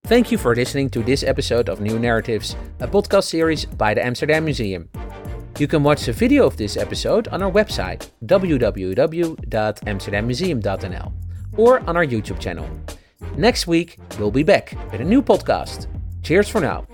Thank 0.05 0.31
you 0.31 0.37
for 0.37 0.53
listening 0.53 0.89
to 0.89 1.01
this 1.03 1.23
episode 1.23 1.69
of 1.69 1.79
New 1.79 1.97
Narratives, 1.97 2.57
a 2.81 2.87
podcast 2.87 3.23
series 3.25 3.63
by 3.63 3.93
the 3.93 4.05
Amsterdam 4.05 4.43
Museum. 4.43 4.89
You 5.57 5.67
can 5.67 5.83
watch 5.83 6.05
the 6.05 6.11
video 6.11 6.45
of 6.45 6.57
this 6.57 6.75
episode 6.75 7.29
on 7.29 7.41
our 7.41 7.51
website 7.51 8.09
www.amsterdammuseum.nl 8.25 11.13
or 11.57 11.79
on 11.87 11.95
our 11.95 12.05
YouTube 12.05 12.39
channel. 12.39 12.69
Next 13.37 13.67
week, 13.67 13.97
we'll 14.19 14.31
be 14.31 14.43
back 14.43 14.73
with 14.91 14.99
a 14.99 15.05
new 15.05 15.21
podcast. 15.21 15.87
Cheers 16.21 16.49
for 16.49 16.61
now. 16.61 16.85